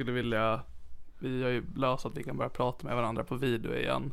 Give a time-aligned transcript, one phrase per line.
[0.00, 0.60] Skulle vilja,
[1.18, 4.12] vi har ju löst att vi kan börja prata med varandra på video igen.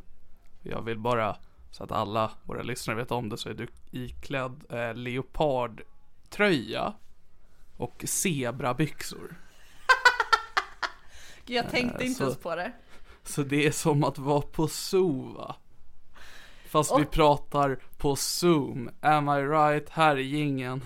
[0.63, 1.35] Jag vill bara,
[1.71, 6.93] så att alla våra lyssnare vet om det, så är du iklädd eh, leopardtröja
[7.77, 9.19] och zebrabyxor.
[11.45, 12.71] Gud, jag tänkte Eh, inte så- ens på det.
[13.23, 15.55] Så det är som att vara på zoo va?
[16.69, 18.89] Fast vi Och- pratar på zoom.
[19.02, 19.89] Am I right?
[19.89, 20.81] Här är jingeln.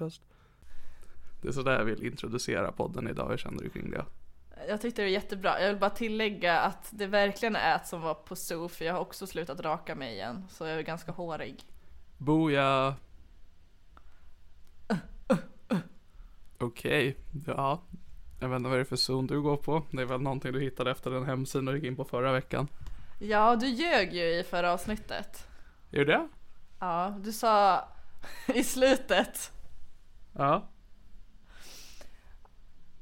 [0.00, 0.22] Podcast.
[1.42, 3.28] Det är sådär jag vill introducera podden idag.
[3.30, 4.04] Hur känner du kring det?
[4.68, 5.60] Jag tyckte det var jättebra.
[5.60, 8.92] Jag vill bara tillägga att det verkligen är ett som var på zoo för jag
[8.94, 10.44] har också slutat raka mig igen.
[10.50, 11.64] Så jag är ganska hårig.
[12.18, 12.94] Boja.
[16.58, 17.82] Okej, ja.
[18.40, 19.82] Jag vet inte vad det är för zon du går på.
[19.90, 22.68] Det är väl någonting du hittade efter den hemsidan du gick in på förra veckan.
[23.18, 25.46] Ja, du ljög ju i förra avsnittet.
[25.90, 26.28] Är det?
[26.80, 27.84] Ja, du sa
[28.54, 29.52] i slutet.
[30.40, 30.68] Ja.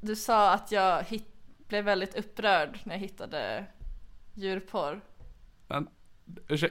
[0.00, 1.26] Du sa att jag hit,
[1.68, 3.66] blev väldigt upprörd när jag hittade
[4.34, 5.00] djurporr.
[5.66, 5.88] Men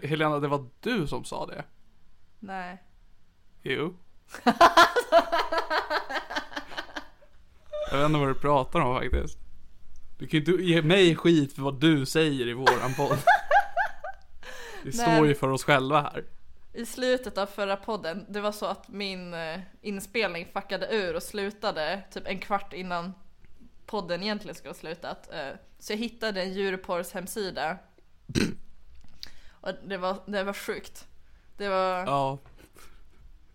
[0.03, 1.63] Helena, det var du som sa det?
[2.39, 2.83] Nej.
[3.61, 3.95] Jo.
[7.91, 9.37] jag vet inte vad du pratar om faktiskt.
[10.17, 13.17] Du kan ju inte ge mig skit för vad du säger i våran podd.
[14.83, 16.23] Vi står ju för oss själva här.
[16.77, 21.23] I slutet av förra podden, det var så att min eh, inspelning fuckade ur och
[21.23, 23.13] slutade typ en kvart innan
[23.85, 25.33] podden egentligen skulle ha slutat.
[25.33, 25.49] Eh,
[25.79, 27.77] Så jag hittade en djurporrs hemsida.
[29.49, 31.07] Och det var, det var sjukt.
[31.57, 32.37] Det var, Ja,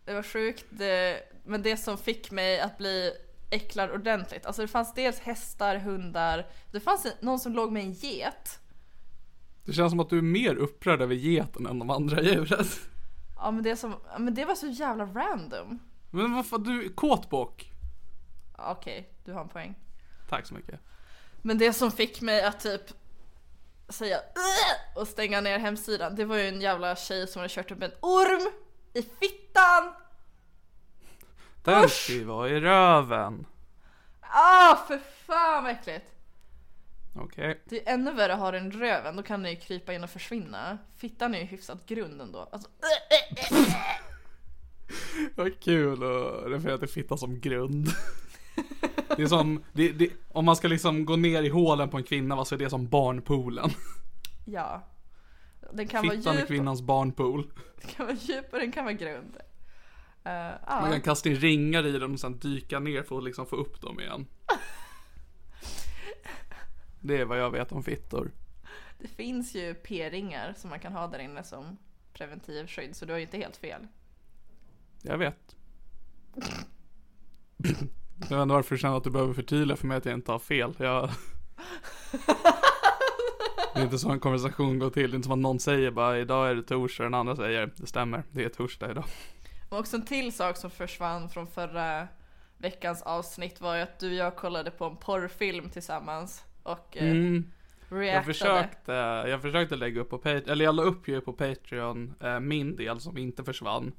[0.04, 3.12] det var sjukt, det, men det som fick mig att bli
[3.50, 4.46] äcklad ordentligt.
[4.46, 8.58] Alltså det fanns dels hästar, hundar, det fanns någon som låg med en get.
[9.64, 12.64] det känns som att du är mer upprörd över geten än de andra djuren.
[13.42, 15.78] Ja men det, som, ja, men det var så jävla random.
[16.10, 17.72] Men vad fan, du kåtbock.
[18.58, 19.74] Okej, du har en poäng.
[20.28, 20.80] Tack så mycket.
[21.42, 22.82] Men det som fick mig att typ
[23.88, 27.70] säga "Ugh!" och stänga ner hemsidan, det var ju en jävla tjej som hade kört
[27.70, 28.52] upp en orm
[28.92, 29.92] i fittan!
[31.64, 33.46] Den ska ju vara i röven.
[34.20, 36.06] Ah, för fan vad äckligt!
[37.14, 37.62] Okej.
[37.64, 40.04] Det är ännu värre att ha den i röven, då kan den ju krypa in
[40.04, 40.78] och försvinna.
[40.96, 42.48] Fittan är ju hyfsat grund ändå.
[42.52, 42.68] Alltså,
[45.34, 47.88] Vad kul att referera till fitta som grund.
[49.16, 52.04] Det är som, det, det, om man ska liksom gå ner i hålen på en
[52.04, 53.70] kvinna, vad så är det som barnpoolen.
[54.44, 54.82] ja.
[55.72, 57.46] Den kan vara Fittan är djup, kvinnans barnpool.
[57.80, 59.36] den kan vara djup och den kan vara grund.
[60.26, 63.46] Uh, Man kan kasta in ringar i den och sen dyka ner för att liksom
[63.46, 64.26] få upp dem igen.
[67.02, 68.30] Det är vad jag vet om fittor.
[68.98, 71.76] Det finns ju p-ringar som man kan ha där inne som
[72.12, 73.86] preventiv skydd, så du har ju inte helt fel.
[75.02, 75.56] Jag vet.
[78.28, 80.32] Jag vet inte varför du känner att du behöver förtydliga för mig att jag inte
[80.32, 80.74] har fel.
[80.78, 81.10] Jag...
[83.74, 85.10] Det är inte så en konversation går till.
[85.10, 87.36] Det är inte som att någon säger bara idag är det torsdag och den andra
[87.36, 89.04] säger det stämmer, det är torsdag idag.
[89.68, 92.08] Och också en till sak som försvann från förra
[92.56, 97.10] veckans avsnitt var ju att du och jag kollade på en porrfilm tillsammans och eh,
[97.10, 97.44] Mm.
[97.88, 98.24] Jag reactade.
[98.24, 98.92] försökte,
[99.30, 102.76] jag försökte lägga upp på Patreon, eller jag la upp ju på Patreon eh, min
[102.76, 103.92] del som inte försvann.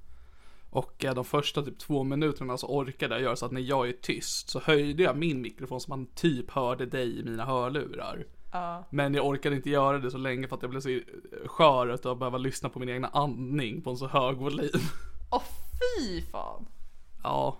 [0.70, 3.90] Och eh, de första typ två minuterna så orkade jag göra så att när jag
[3.90, 8.26] är tyst så höjde jag min mikrofon så man typ hörde dig i mina hörlurar.
[8.52, 8.84] Ja.
[8.90, 11.02] Men jag orkade inte göra det så länge för att jag blev så eh,
[11.46, 14.70] skör utav att behöva lyssna på min egna andning på en så hög volym.
[15.32, 16.66] Åh fy fan!
[17.24, 17.58] Ja.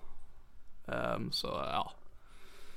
[0.86, 1.92] Ehm, så ja.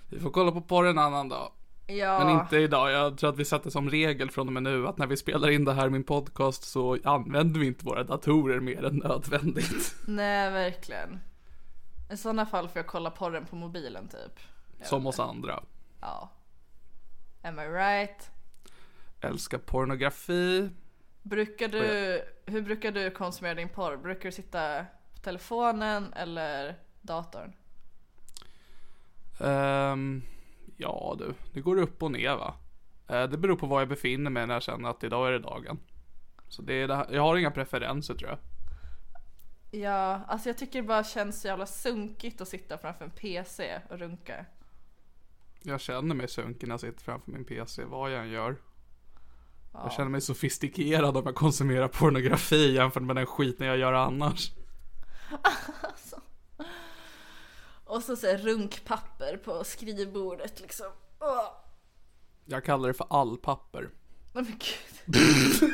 [0.09, 1.51] Vi får kolla på porr en annan dag.
[1.87, 2.91] Ja, Men inte idag.
[2.91, 5.49] Jag tror att vi sätter som regel från och med nu att när vi spelar
[5.49, 9.95] in det här min podcast så använder vi inte våra datorer mer än nödvändigt.
[10.07, 11.19] nej verkligen.
[12.11, 14.39] I sådana fall får jag kolla porren på mobilen typ.
[14.83, 15.63] Som oss andra.
[16.01, 16.29] Ja.
[17.41, 18.31] Am I right?
[19.21, 20.69] Älskar pornografi.
[21.21, 23.97] Brukar du, hur brukar du konsumera din porr?
[23.97, 24.85] Brukar du sitta
[25.15, 27.53] på telefonen eller datorn?
[29.39, 30.23] Ehm,
[30.77, 32.55] ja du, det går upp och ner va.
[33.07, 35.39] Eh, det beror på var jag befinner mig när jag känner att idag är det
[35.39, 35.79] dagen.
[36.47, 37.07] Så det är det här.
[37.11, 38.39] jag har inga preferenser tror jag.
[39.81, 43.79] Ja, alltså jag tycker det bara känns så jävla sunkigt att sitta framför en PC
[43.89, 44.45] och runka.
[45.61, 48.57] Jag känner mig sunken när jag sitter framför min PC, vad jag än gör.
[49.73, 54.51] Jag känner mig sofistikerad om jag konsumerar pornografi jämfört med den skiten jag gör annars.
[57.87, 60.87] Och så säger runkpapper på skrivbordet liksom.
[61.19, 61.47] Åh.
[62.45, 63.89] Jag kallar det för allpapper.
[64.33, 65.73] Nej men gud.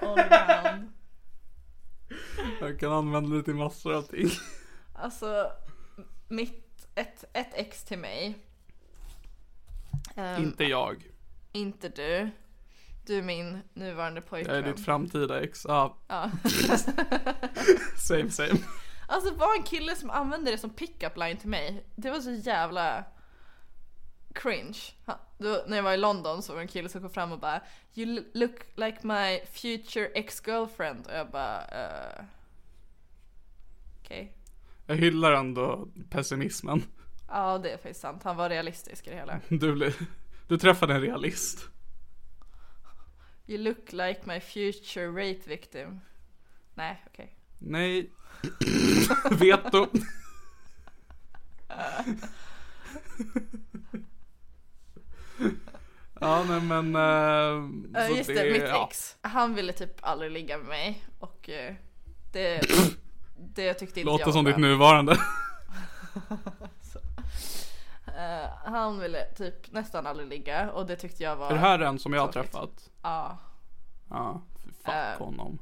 [0.00, 0.82] All.
[2.60, 4.30] Jag kan använda det till massor av ting.
[4.94, 5.52] Alltså,
[6.28, 8.38] mitt, ett, ett ex till mig.
[10.16, 11.10] Ehm, Inte jag.
[11.52, 12.30] inte du.
[13.06, 14.62] Du är min nuvarande Jag är pojkvän.
[14.74, 15.64] ditt framtida ex.
[15.68, 16.30] Ja, Ja.
[17.96, 18.58] same same.
[19.08, 21.84] Alltså var en kille som använde det som pick-up line till mig.
[21.96, 23.04] Det var så jävla
[24.34, 24.78] cringe.
[25.38, 27.38] Då, när jag var i London så var det en kille som kom fram och
[27.38, 27.60] bara
[27.94, 31.06] You look like my future ex-girlfriend.
[31.06, 32.24] Och jag bara uh,
[34.00, 34.36] Okej.
[34.86, 36.82] Jag hyllar ändå pessimismen.
[37.28, 38.22] Ja det är faktiskt sant.
[38.22, 39.40] Han var realistisk i det hela.
[39.48, 39.92] Du,
[40.48, 41.68] du träffade en realist.
[43.46, 46.00] You look like my future rape victim.
[46.74, 47.36] Nej okej.
[47.58, 48.10] Nej.
[49.30, 49.88] Veto.
[56.20, 56.96] ja, nej men.
[56.96, 58.88] Uh, så just det, mitt ja.
[58.90, 59.16] ex.
[59.20, 61.74] Han ville typ aldrig ligga med mig och eh,
[62.32, 62.60] det,
[63.36, 65.18] det tyckte inte Låter jag som var ditt nuvarande.
[68.16, 71.78] Eh, han ville typ nästan aldrig ligga och det tyckte jag var Är det här
[71.78, 72.90] en som jag har träffat?
[73.02, 73.38] Ja,
[74.10, 74.42] Ja,
[74.84, 75.18] fuck Eh.
[75.18, 75.58] honom.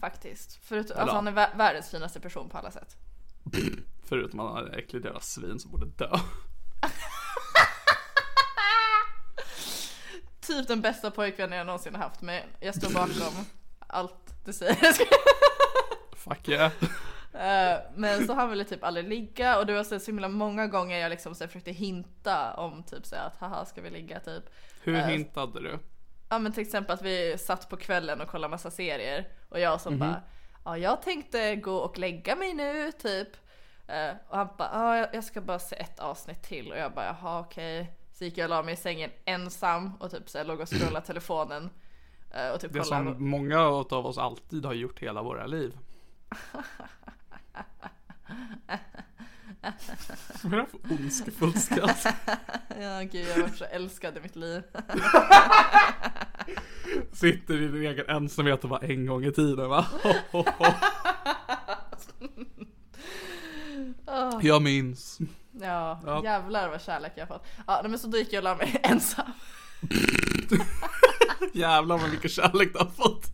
[0.00, 0.64] faktiskt.
[0.64, 2.96] Förut, Eller alltså han är vä- världens finaste person på alla sätt.
[4.04, 6.10] Förutom att han är äcklig jävla svin som borde dö.
[10.40, 13.44] Typ den bästa pojkvännen jag någonsin har haft men jag står bakom
[13.86, 14.76] allt du säger.
[16.16, 16.72] Fuck yeah.
[17.34, 20.66] Eh, men så han ville typ aldrig ligga och det var så så himla många
[20.66, 24.44] gånger jag liksom så försökte hinta om typ så att haha ska vi ligga typ.
[24.82, 25.06] Hur Eh.
[25.06, 25.78] hintade du?
[26.28, 29.80] Ja men till exempel att vi satt på kvällen och kollade massa serier och jag
[29.80, 30.22] som bara
[30.64, 33.28] Ja jag tänkte gå och lägga mig nu typ
[33.86, 37.04] Eh, Och han bara ja jag- ska bara se ett avsnitt till och jag bara
[37.06, 40.44] jaha okej Så gick jag och la mig i sängen ensam och typ så här,
[40.44, 41.70] låg och scrollade telefonen
[42.54, 45.78] Och typ Det kollade som många av oss alltid har gjort hela våra liv.
[50.42, 52.06] Vad är det för ondskefullt skratt?
[52.80, 54.62] Ja gud jag var så älskad i mitt liv
[57.12, 59.86] Sitter i din egen ensamhet och bara en gång i tiden va?
[60.02, 60.64] Ho, ho, ho.
[64.42, 65.18] Jag minns.
[65.52, 66.20] Ja, Ja.
[66.24, 68.80] jävlar vad kärlek jag har fått Ja men så då gick jag och la mig
[68.82, 69.32] ensam
[71.52, 73.26] Jävlar vad mycket kärlek du har fått.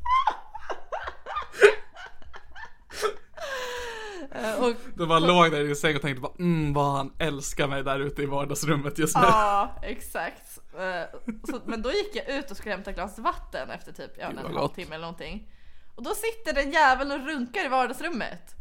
[4.33, 7.13] Eh, Och Du bara låg där i din säng och tänkte bara mm vad han
[7.19, 9.23] älskar mig där ute i vardagsrummet just nu.
[9.23, 10.59] Ja, exakt.
[10.79, 11.19] Eh,
[11.51, 14.27] Så, men då gick jag ut och skulle hämta ett glas vatten efter typ ja,
[14.27, 15.49] en halvtimme eller någonting.
[15.95, 18.53] Och då sitter den jäveln och runkar i vardagsrummet.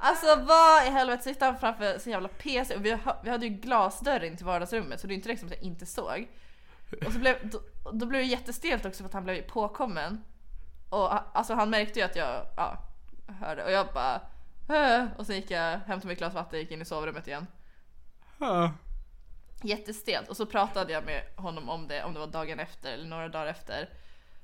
[0.00, 3.52] Alltså vad i helvete sitter han framför sin jävla PC och vi, vi hade ju
[3.52, 6.28] glasdörr in till vardagsrummet så det är inte liksom att jag inte såg.
[7.06, 7.60] Och så blev, då,
[7.92, 10.24] då blev det jättestelt också för att han blev påkommen.
[11.04, 12.78] Och alltså han märkte ju att jag ja,
[13.40, 14.20] hörde och jag bara
[14.68, 17.46] "Äh." och sen gick jag, hämtade mitt glas vatten och gick in i sovrummet igen.
[18.38, 18.72] Ja.
[19.62, 23.06] Jättestelt och så pratade jag med honom om det, om det var dagen efter eller
[23.08, 23.88] några dagar efter.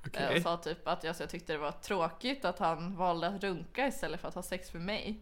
[0.06, 0.22] Okej.
[0.22, 3.42] Eh, Och sa typ att jag, jag tyckte det var tråkigt att han valde att
[3.44, 5.20] runka istället för att ha sex med mig.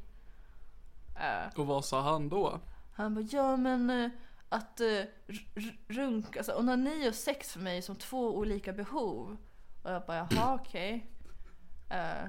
[1.21, 2.61] Eh, Och vad sa han då?
[2.95, 4.11] Han bara, ja men eh,
[4.49, 4.81] att
[5.89, 9.37] runka, alltså onani och sex för mig är som två olika behov.
[9.83, 11.07] Och jag bara, jaha okej.
[11.91, 12.29] Eh,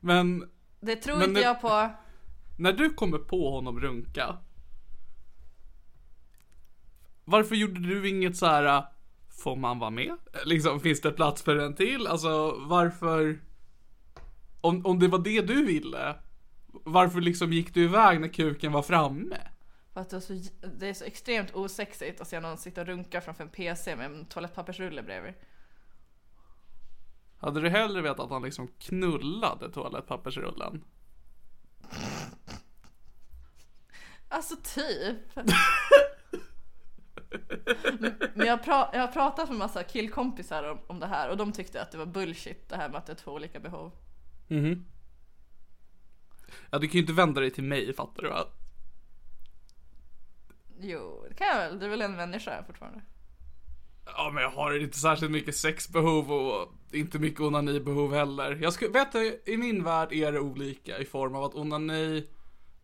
[0.00, 1.90] Men det tror Men inte det- jag på.
[2.58, 4.36] när du kommer på honom runka.
[7.24, 8.64] Varför gjorde du inget så här?
[8.64, 8.84] äh,
[9.42, 10.16] Får man vara med?
[10.44, 12.06] Liksom, finns det plats för en till?
[12.06, 13.40] Alltså, varför?
[14.60, 16.16] Om, om det var det du ville.
[16.72, 19.36] Varför liksom gick du iväg när kuken var framme?
[19.92, 20.32] För att det, är så,
[20.78, 24.06] det är så extremt osexigt att se någon sitta och runka framför en PC med
[24.06, 25.34] en toalettpappersrulle bredvid.
[27.40, 30.84] Hade du hellre vetat att han liksom knullade toalettpappersrullen?
[34.28, 35.36] Alltså typ.
[38.34, 41.52] Men jag, pra- jag har pratat med massa killkompisar om, om det här och de
[41.52, 43.92] tyckte att det var bullshit det här med att det är två olika behov.
[44.48, 44.84] Mhm.
[46.70, 48.44] Ja, du kan ju inte vända dig till mig, fattar du va?
[50.80, 51.78] Jo, det kan jag väl.
[51.78, 53.00] Du är väl en människa fortfarande?
[54.04, 58.58] Ja, men jag har inte särskilt mycket sexbehov och inte mycket onanibehov heller.
[58.62, 62.26] Jag skulle, vet du, i min värld är det olika i form av att onani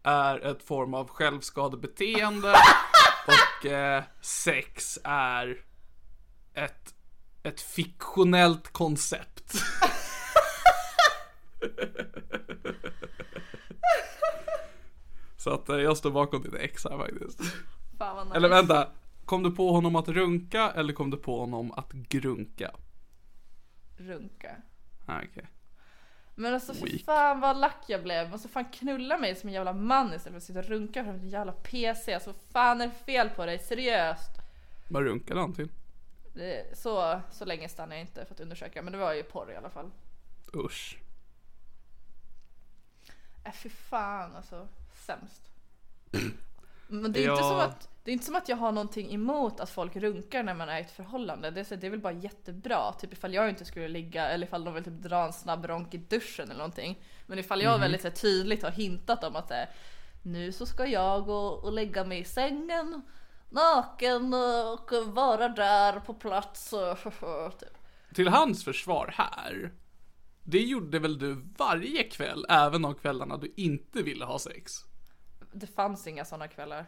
[0.02, 2.54] är ett form av självskadebeteende
[3.26, 5.60] och eh, sex är
[6.54, 6.94] ett,
[7.42, 9.52] ett fiktionellt koncept.
[15.36, 17.40] Så att eh, jag står bakom ditt ex här faktiskt.
[17.98, 18.36] Fan vad nice.
[18.36, 18.88] Eller vänta,
[19.26, 22.70] kom du på honom att runka eller kom du på honom att grunka?
[23.96, 24.56] Runka.
[25.06, 25.46] Ah, okej.
[26.34, 28.30] Men alltså fy fan vad lack jag blev.
[28.30, 31.24] Måste fan knulla mig som en jävla man istället för att sitta och runka framför
[31.24, 32.14] en jävla PC.
[32.14, 33.58] Alltså vad fan är det fel på dig?
[33.58, 34.30] Seriöst.
[34.90, 35.68] Vad runkade han till?
[36.34, 38.82] Det, så, så länge stannade jag inte för att undersöka.
[38.82, 39.90] Men det var ju porr i alla fall.
[40.54, 40.98] Usch.
[43.44, 44.68] Äh fy fan alltså.
[44.94, 45.50] Sämst.
[46.88, 47.48] Men det är, inte Ja.
[47.48, 50.54] som att, det är inte som att jag har någonting emot att folk runkar när
[50.54, 51.50] man är i ett förhållande.
[51.50, 52.92] Det är, så, det är väl bara jättebra.
[52.92, 55.94] Typ ifall jag inte skulle ligga eller ifall de vill typ dra en snabb ronk
[55.94, 57.02] i duschen eller någonting.
[57.26, 59.70] Men ifall jag väldigt så, tydligt har hintat om att här,
[60.22, 63.02] nu så ska jag gå och lägga mig i sängen
[63.50, 66.70] naken och vara där på plats.
[67.60, 67.68] Typ.
[68.14, 69.72] Till hans försvar här.
[70.42, 74.72] Det gjorde väl du varje kväll, även de kvällarna du inte ville ha sex?
[75.58, 76.86] Det fanns inga sådana kvällar.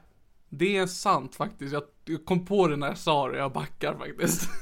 [0.49, 1.73] Det är sant faktiskt.
[1.73, 4.51] Jag jag kom på det när jag sa det, jag backar faktiskt.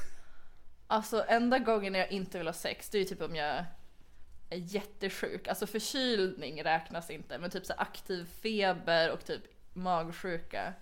[0.89, 3.65] Alltså enda gången jag inte vill ha sex det är ju typ om jag
[4.49, 5.47] är jättesjuk.
[5.47, 9.41] Alltså förkylning räknas inte men typ så aktiv feber och typ
[9.73, 10.73] magsjuka.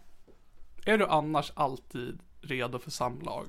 [0.86, 3.46] Är du annars alltid redo för samlag?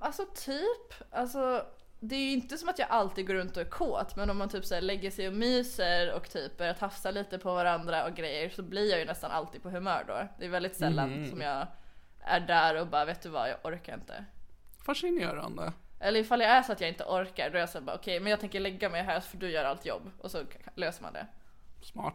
[0.00, 1.66] Alltså typ, alltså
[2.00, 4.36] det är ju inte som att jag alltid går runt och är kåt men om
[4.38, 8.14] man typ så lägger sig och myser och typ börjar tafsa lite på varandra och
[8.14, 10.28] grejer så blir jag ju nästan alltid på humör då.
[10.38, 11.66] Det är väldigt sällan som jag
[12.20, 14.24] är där och bara vet du vad jag orkar inte.
[14.86, 15.72] Fascinerande.
[16.00, 17.96] Eller ifall jag är så att jag inte orkar då är jag så här bara
[17.96, 21.02] okej men jag tänker lägga mig här för du gör allt jobb och så löser
[21.02, 21.26] man det.
[21.82, 22.14] Smart.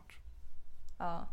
[1.00, 1.28] Ja,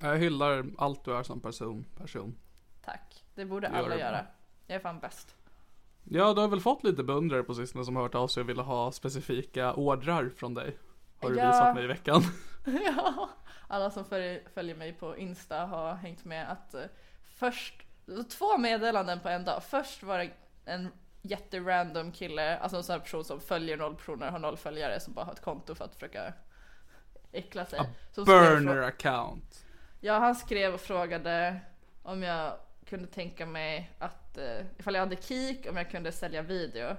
[0.00, 1.84] Jag hyllar allt du är som person.
[1.98, 2.38] person.
[2.84, 3.24] tack.
[3.34, 3.98] Det borde Gör alla bra.
[3.98, 4.26] göra.
[4.66, 5.34] Jag är fan bäst.
[6.04, 8.48] Ja, du har väl fått lite beundrare på sistone som har hört av sig och
[8.48, 10.76] ville ha specifika ordrar från dig.
[11.20, 11.46] Har du Ja.
[11.46, 12.22] visat mig i veckan.
[12.86, 13.28] ja,
[13.68, 16.82] alla som följer, mig på Insta har hängt med att eh,
[17.36, 17.82] först,
[18.38, 19.62] två meddelanden på en dag.
[19.64, 20.30] Först var det
[20.64, 20.88] en
[21.22, 25.14] jätterandom kille, alltså en sån här person som följer noll personer, har noll följare, som
[25.14, 26.32] bara har ett konto för att försöka
[27.32, 27.80] äckla sig.
[28.12, 29.66] Skrev Burner account.
[30.00, 31.60] Ja, han skrev och frågade
[32.02, 32.52] om jag
[32.86, 36.96] kunde tänka mig att, eh, ifall jag hade kik, om jag kunde sälja video.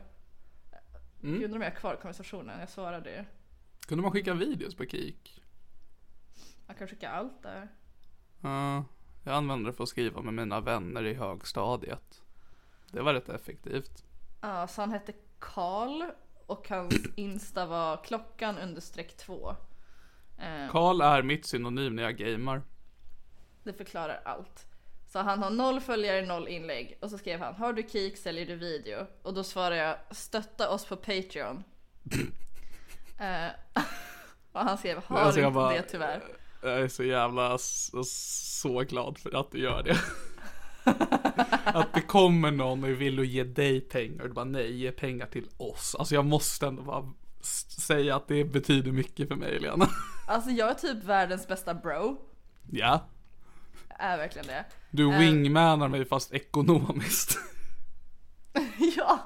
[1.24, 1.44] Mm.
[1.44, 3.24] Undrar om jag har kvar konversationen, jag svarade ju.
[3.88, 5.42] Kunde man skicka videos på Kik?
[6.68, 7.68] Man kan skicka allt där.
[8.42, 8.84] Ja,
[9.24, 12.22] jag använde det för att skriva med mina vänner i högstadiet.
[12.92, 14.04] Det var rätt effektivt.
[14.42, 16.04] Ja, så han hette Karl
[16.46, 19.56] och hans Insta var klockan understreck två.
[20.38, 22.62] Eh, Karl är mitt synonym när jag gamer.
[23.64, 24.68] det förklarar allt.
[25.16, 26.98] Så han har noll följare, noll inlägg.
[27.02, 29.08] Och så skrev han, har du kik säljer du video?
[29.22, 31.64] Och då svarade jag, stötta oss på Patreon.
[33.20, 33.48] eh,
[34.52, 36.24] och han skrev, har Alltså, inte bara- det tyvärr.
[36.64, 39.98] Jag är så jävla så, så glad för att du gör det.
[41.66, 45.26] att det kommer någon och vill ge dig pengar och du bara nej, ge pengar
[45.26, 45.96] till oss.
[46.00, 47.14] Alltså jag måste ändå bara
[47.88, 49.88] säga att det betyder mycket för mig Lena.
[50.28, 52.18] Alltså jag är typ världens bästa bro.
[52.72, 53.10] Ja.
[54.00, 54.66] Är verkligen det.
[54.90, 57.38] Du wingmanar mig fast ekonomiskt.
[58.98, 59.20] Ja.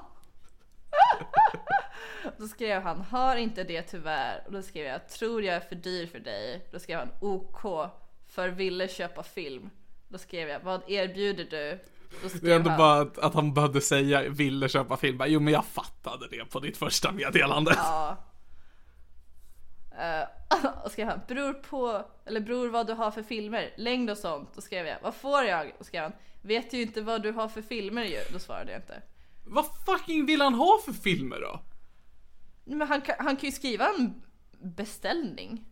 [2.38, 4.42] Då skrev han, har inte det tyvärr.
[4.46, 6.68] Och då skrev jag, tror jag är för dyr för dig.
[6.72, 7.90] Då skrev han, OK,
[8.28, 9.70] för ville köpa film.
[10.08, 11.78] Då skrev jag, vad erbjuder du?
[12.40, 15.18] Det är ändå han, bara att, att han behövde säga, ville köpa film.
[15.18, 17.72] Bara, Jo men jag fattade det på ditt första meddelande.
[17.76, 18.16] Ja.
[19.92, 20.28] Uh,
[20.84, 24.50] och skrev han, beror på, eller beror vad du har för filmer, längd och sånt.
[24.54, 25.72] Då skrev jag, vad får jag?
[25.78, 28.18] Och skrev han, vet ju inte vad du har för filmer ju.
[28.32, 29.02] Då svarade jag inte.
[29.46, 31.60] Vad fucking vill han ha för filmer då?
[32.64, 34.22] Men han, kan- han kan ju skriva en
[34.76, 35.64] beställning.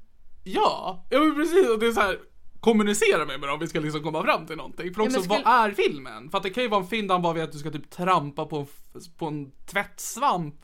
[0.45, 1.71] Ja, ja men precis.
[1.71, 2.19] Och det är så här.
[2.61, 4.95] Kommunicera med mig då om vi ska liksom komma fram till någonting.
[4.95, 6.31] För Ja, också, men skulle- vad är filmen?
[6.31, 7.71] För att det kan ju vara en film där han bara vet att du ska
[7.71, 8.67] typ trampa på en,
[9.19, 10.55] på en tvättsvamp.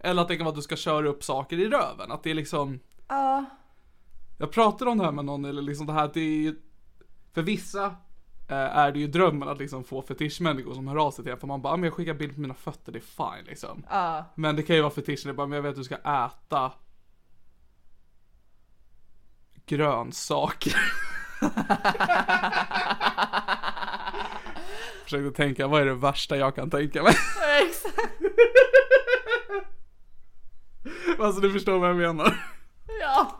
[0.00, 2.12] Eller att det kan vara att du ska köra upp saker i röven.
[2.12, 2.80] Att det är liksom...
[3.08, 3.44] Ja.
[4.38, 6.56] Jag pratade om det här med någon, eller liksom det här, det är ju...
[7.34, 7.84] För vissa
[8.48, 11.38] eh, är det ju drömmen att liksom få fetischmänniskor som hör av sig till en.
[11.38, 13.86] För man bara, "Ah, men jag skickar bild på mina fötter, det är fine liksom.
[13.90, 14.24] Ja.
[14.34, 16.72] Men det kan ju vara fetischen, det bara, men jag vet att du ska äta
[19.66, 20.74] grönsaker.
[25.04, 27.12] Försökte tänka, vad är det värsta jag kan tänka mig?
[27.62, 28.22] Exakt.
[31.20, 32.34] alltså du förstår vad jag menar.
[33.00, 33.30] Ja.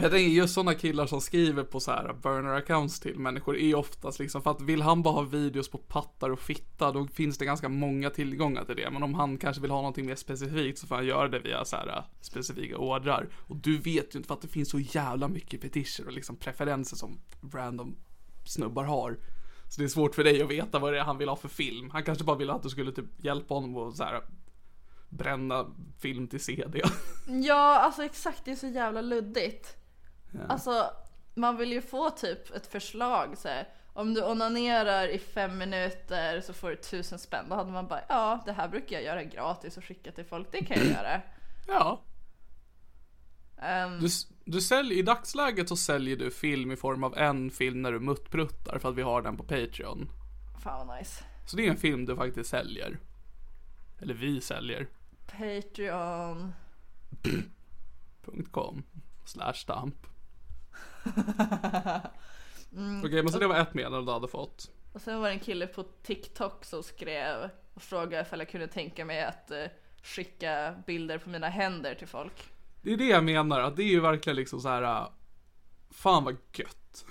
[0.00, 3.74] Jag tänker just sådana killar som skriver på så här burner accounts till människor är
[3.74, 7.38] oftast liksom för att vill han bara ha videos på pattar och fitta då finns
[7.38, 8.90] det ganska många tillgångar till det.
[8.90, 11.64] Men om han kanske vill ha någonting mer specifikt så får han göra det via
[11.64, 13.28] så här eh, specifika ordrar.
[13.34, 16.36] Och du vet ju inte för att det finns så jävla mycket fetischer och liksom
[16.36, 17.20] preferenser som
[17.52, 17.96] random
[18.44, 19.18] snubbar har.
[19.68, 21.48] Så det är svårt för dig att veta vad det är han vill ha för
[21.48, 21.90] film.
[21.90, 24.20] Han kanske bara vill att du skulle typ hjälpa honom och så här
[25.12, 25.66] bränna
[25.98, 26.82] film till CD.
[27.26, 29.76] Ja, alltså exakt, det är så jävla luddigt.
[30.48, 30.90] Alltså,
[31.34, 33.68] man vill ju få typ ett förslag så här.
[33.94, 37.46] Om du onanerar i fem minuter så får du tusen spänn.
[37.48, 40.48] Då hade man bara, ja det här brukar jag göra gratis och skicka till folk,
[40.52, 41.20] det kan jag göra.
[41.68, 42.00] ja.
[43.62, 44.08] Ehm, Du,
[44.44, 48.00] du säljer, I dagsläget så säljer du film i form av en film när du
[48.00, 50.08] muttpruttar för att vi har den på Patreon.
[50.62, 51.24] fan vad nice.
[51.46, 52.98] Så det är en film du faktiskt säljer.
[54.00, 54.86] Eller vi säljer.
[55.38, 56.52] Patreon.
[58.50, 58.82] .com
[59.24, 59.94] slash damp.
[63.04, 64.70] Okej, men så det var ett meddelande du hade fått.
[64.92, 68.68] Och sen var det en kille på TikTok som skrev och frågade ifall jag kunde
[68.68, 69.64] tänka mig att eh,
[70.02, 72.48] skicka bilder på mina händer till folk.
[72.82, 74.82] Det är det jag menar, att det är ju verkligen liksom så här.
[74.82, 75.08] äh,
[75.90, 77.04] Fan vad gött.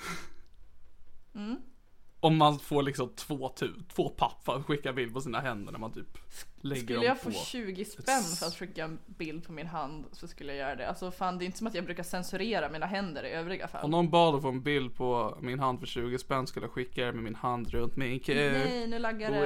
[2.24, 5.72] Om man får liksom två, tu- två papp för att skicka bild på sina händer
[5.72, 6.18] när man typ
[6.62, 10.28] lägger Skulle jag få 20 spänn för att skicka en bild på min hand så
[10.28, 10.90] skulle jag göra det.
[10.90, 13.86] Alltså fan det är inte som att jag brukar censurera mina händer i övriga fall.
[13.86, 16.74] Om någon bad att få en bild på min hand för 20 spänn skulle jag
[16.74, 18.36] skicka det med min hand runt min kuk.
[18.36, 19.38] Nej nu laggar det.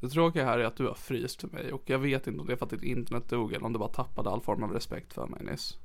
[0.00, 2.46] Det tråkiga här är att du har fryst för mig och jag vet inte om
[2.46, 4.72] det är för att ditt internet dog eller om du bara tappade all form av
[4.72, 5.78] respekt för mig nyss.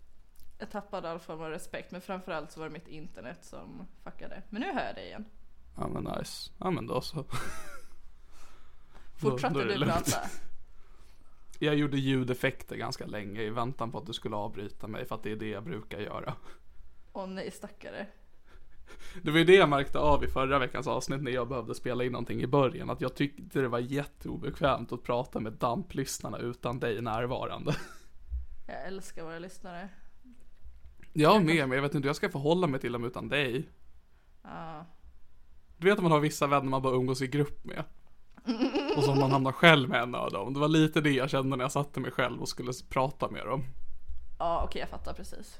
[0.58, 4.42] Jag tappade all form av respekt men framförallt så var det mitt internet som fuckade.
[4.50, 5.26] Men nu hör jag dig igen.
[5.76, 6.52] Ja men nice.
[6.58, 7.26] Ja men då så.
[9.16, 10.30] Fortsatte du prata?
[11.60, 15.24] Jag gjorde ljudeffekter ganska länge i väntan på att du skulle avbryta mig för att
[15.24, 16.34] det är det jag brukar göra.
[17.14, 18.08] Åh nej stackare.
[19.22, 22.04] Det var ju det jag märkte av i förra veckans avsnitt när jag behövde spela
[22.04, 22.90] in någonting i början.
[22.90, 27.76] Att jag tyckte det var jätteobekvämt att prata med damplyssnarna utan dig närvarande.
[28.68, 29.90] Jag älskar våra lyssnare.
[31.20, 33.70] Jag med, men jag vet inte hur jag ska förhålla mig till dem utan dig.
[34.44, 34.86] Ja.
[35.78, 37.84] Du vet att man har vissa vänner man bara umgås i grupp med.
[38.98, 40.54] Och som man hamnar själv med en av dem.
[40.54, 43.46] Det var lite det jag kände när jag satte mig själv och skulle prata med
[43.46, 43.64] dem.
[44.40, 45.60] Ja okej jag fattar precis.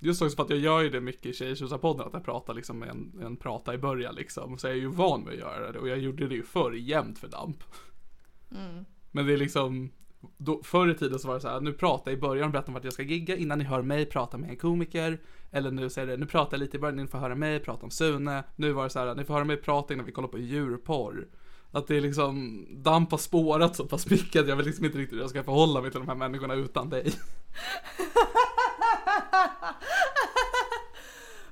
[0.00, 2.78] Just också för att jag gör ju det mycket i Tjejtjusarpodden, att jag pratar liksom
[2.78, 4.58] med en, en prata i början liksom.
[4.58, 6.72] Så jag är ju van med att göra det och jag gjorde det ju förr
[6.72, 7.64] jämt för DAMP.
[9.10, 9.90] Men det är liksom,
[10.36, 12.52] då, förr i tiden så var det så här, nu pratar jag i början och
[12.52, 15.18] berättar om vart jag ska gigga innan ni hör mig prata med en komiker.
[15.50, 17.84] Eller nu säger det, nu pratar jag lite i början, ni får höra mig prata
[17.84, 18.44] om Sune.
[18.56, 21.26] Nu var det så här, ni får höra mig prata innan vi kollar på djurporr.
[21.70, 24.98] Att det är liksom, DAMP har spårat så pass mycket att jag vet liksom inte
[24.98, 27.12] riktigt hur jag ska förhålla mig till de här människorna utan dig.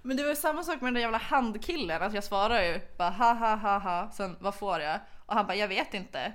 [0.02, 2.80] Men det var ju samma sak med den där jävla handkillen, att jag svarar ju
[2.98, 5.00] bara ha ha ha ha, sen vad får jag?
[5.26, 6.32] Och han bara jag vet inte.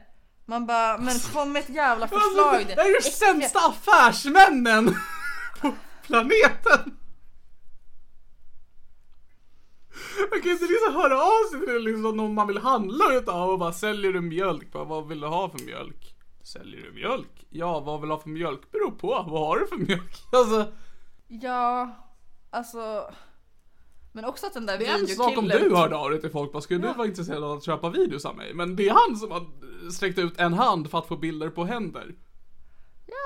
[0.49, 2.55] Man bara men kom med ett jävla förslag.
[2.55, 4.85] Alltså, det är ju sämsta affärsmännen
[5.61, 6.97] på planeten.
[10.31, 13.59] Man kan inte liksom höra av sig till liksom någon man vill handla utav och
[13.59, 14.71] bara säljer du mjölk?
[14.71, 16.15] Bara, vad vill du ha för mjölk?
[16.43, 17.45] Säljer du mjölk?
[17.49, 18.71] Ja, vad vill du ha för mjölk?
[18.71, 19.07] Beror på.
[19.07, 20.23] Vad har du för mjölk?
[20.31, 20.73] Alltså,
[21.27, 21.95] Ja,
[22.49, 23.11] alltså.
[24.17, 25.29] Men också att den där det är en videokillen.
[25.29, 27.63] sak om du hörde av dig till folk, bara skulle du vara intresserad av att
[27.63, 28.53] köpa videos av mig?
[28.53, 29.45] Men det är han som har
[29.91, 32.15] sträckt ut en hand för att få bilder på händer.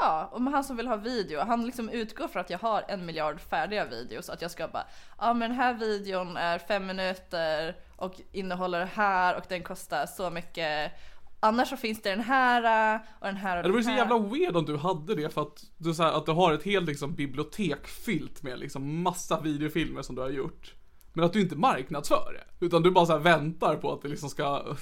[0.01, 3.05] Ja, och han som vill ha video, han liksom utgår från att jag har en
[3.05, 4.29] miljard färdiga videos.
[4.29, 4.85] Att jag ska bara,
[5.17, 10.05] ja men den här videon är fem minuter och innehåller det här och den kostar
[10.05, 10.91] så mycket.
[11.39, 13.97] Annars så finns det den här och den här och Det vore den så här.
[13.97, 16.63] jävla weird om du hade det för att du, så här, att du har ett
[16.63, 20.75] helt liksom, bibliotek fyllt med liksom massa videofilmer som du har gjort.
[21.13, 22.65] Men att du inte marknadsför det.
[22.65, 24.75] Utan du bara så väntar på att det liksom ska,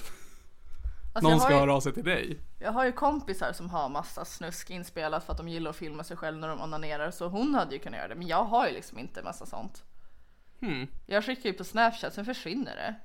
[1.13, 2.39] Alltså, någon ska ju, höra av sig till dig.
[2.59, 6.03] jag har ju kompisar som har massa snusk inspelat för att de gillar att filma
[6.03, 7.11] sig själv när de onanerar.
[7.11, 9.83] Så hon hade ju kunnat göra det, men jag har ju liksom inte massa sånt.
[10.59, 10.87] Hmm.
[11.05, 12.95] Jag skickar ju på snapchat, sen försvinner det.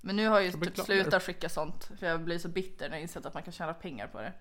[0.00, 2.96] Men nu har jag ju typ slutat skicka sånt, för jag blir så bitter när
[2.96, 4.32] jag insett att man kan tjäna pengar på det.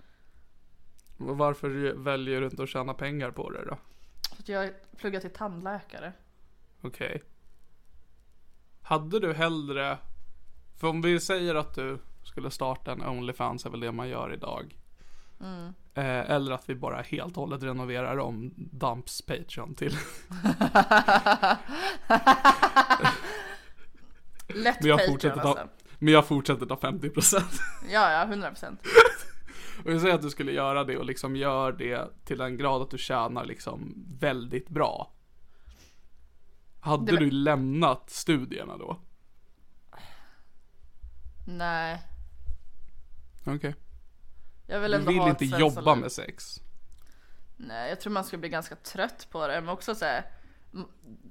[1.17, 1.69] Och Varför
[2.03, 3.77] väljer du inte att tjäna pengar på det då?
[4.29, 6.13] Så att jag pluggar till tandläkare.
[6.85, 7.23] Okej.
[8.81, 9.97] Hade du hellre,
[10.79, 14.33] för om vi säger att du skulle starta en Onlyfans är väl det man gör
[14.33, 14.75] idag.
[15.93, 19.91] Eh, eller att vi bara helt och hållet renoverar om Dumps Patreon till
[24.47, 25.67] Lätt Men jag Patreon fortsätter ta, alltså.
[25.99, 27.41] men jag fortsätter ta 50%.
[27.91, 28.79] Ja, ja, 100 procent.
[29.85, 32.81] Och jag säger att du skulle göra det och liksom gör det till en grad
[32.81, 35.14] att du tjänar liksom väldigt bra.
[36.85, 38.99] Hade Det- du lämnat studierna då?
[41.47, 42.01] Nej,
[43.45, 43.75] Okej.
[44.67, 46.01] jag vill Du ändå vill ha inte jobba liv.
[46.01, 46.61] med sex.
[47.57, 50.31] Nej, jag tror man skulle bli ganska trött på det, men också så här,
[50.73, 50.85] m-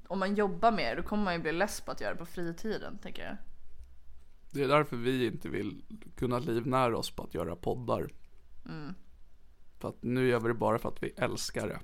[0.08, 2.18] om man jobbar med det, då kommer man ju bli less på att göra det
[2.18, 3.36] på fritiden, tänker jag.
[4.50, 5.84] Det är därför vi inte vill
[6.16, 8.08] kunna livnära oss på att göra poddar.
[8.66, 8.94] Mm.
[9.78, 11.80] För att nu gör vi det bara för att vi älskar det.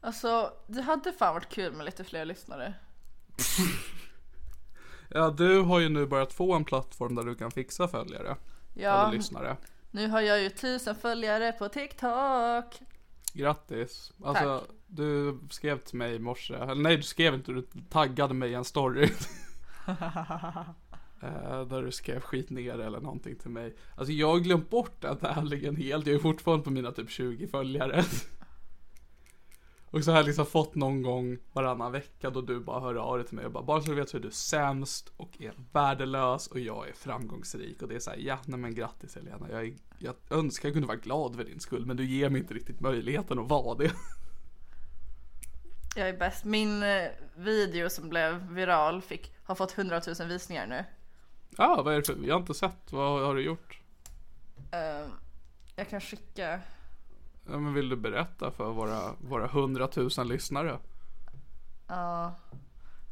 [0.00, 2.74] Alltså, det hade fan varit kul med lite fler lyssnare.
[5.10, 8.36] Ja, du har ju nu börjat få en plattform där du kan fixa följare.
[8.74, 9.56] Ja, Eller lyssnare.
[9.90, 12.80] nu har jag ju tusen följare på TikTok.
[13.32, 14.12] Grattis.
[14.24, 14.68] Alltså, Tack.
[14.86, 16.54] du skrev till mig i morse.
[16.54, 17.52] Eller nej, du skrev inte.
[17.52, 19.08] Du taggade mig i en story.
[21.22, 23.76] Eh, där du skrev skit ner eller någonting till mig.
[23.96, 26.06] Alltså jag har glömt bort den ärligen helt.
[26.06, 28.04] Jag är fortfarande på mina typ 20 följare.
[29.90, 33.18] Och så har jag liksom fått någon gång varannan vecka då du bara hör av
[33.18, 35.52] dig till mig och bara Bara så du vet så är du sämst och är
[35.72, 39.66] värdelös och jag är framgångsrik och det är såhär ja nej men grattis Helena jag,
[39.66, 42.54] är, jag önskar jag kunde vara glad för din skull men du ger mig inte
[42.54, 43.92] riktigt möjligheten att vara det.
[45.96, 46.44] Jag är bäst.
[46.44, 50.84] Min eh, video som blev viral fick, har fått 100 000 visningar nu.
[51.56, 53.80] Ja vad är det för, jag har inte sett, vad har du gjort?
[54.72, 55.08] Eh,
[55.76, 56.60] jag kan skicka.
[57.50, 60.78] Ja, men vill du berätta för våra, våra hundratusen lyssnare?
[61.86, 62.34] Ja.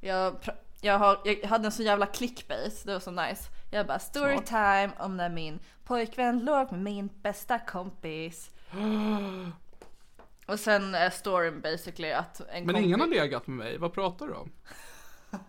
[0.00, 0.34] jag,
[0.80, 3.50] jag, har, jag hade en så jävla clickbait, det var så nice.
[3.70, 8.50] Jag bara storytime om när min pojkvän låg med min bästa kompis.
[10.46, 12.84] Och sen är storyn basically att en Men kompis...
[12.84, 14.52] ingen har legat med mig, vad pratar du om?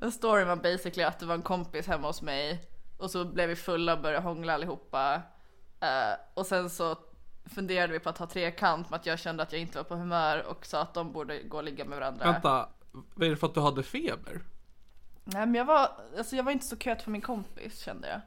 [0.00, 3.48] En story var basically att det var en kompis hemma hos mig och så blev
[3.48, 5.22] vi fulla och började hångla allihopa.
[5.80, 6.96] Eh, och sen så
[7.44, 9.94] funderade vi på att ha trekant men att jag kände att jag inte var på
[9.94, 12.32] humör och sa att de borde gå och ligga med varandra.
[12.32, 12.68] Vänta,
[13.14, 14.40] vad är det för att du hade feber?
[15.24, 18.20] Nej men jag var, alltså jag var inte så köt för min kompis kände jag.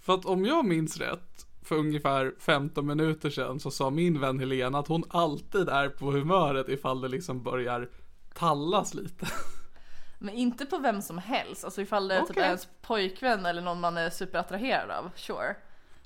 [0.00, 4.38] För att om jag minns rätt, för ungefär 15 minuter sedan så sa min vän
[4.38, 7.88] Helena att hon alltid är på humöret ifall det liksom börjar
[8.34, 9.26] tallas lite.
[10.18, 12.42] Men inte på vem som helst, alltså ifall det typ Okej.
[12.42, 15.56] är ens pojkvän eller någon man är superattraherad av, sure.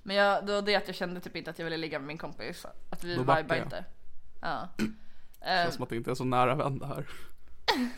[0.07, 2.07] Men jag, det var det att jag kände typ inte att jag ville ligga med
[2.09, 3.66] min kompis, att vi Då backar vibar jag.
[3.66, 3.85] inte.
[4.40, 4.69] Ja.
[4.79, 4.85] Det
[5.62, 7.07] känns som att det inte är så nära vän det här.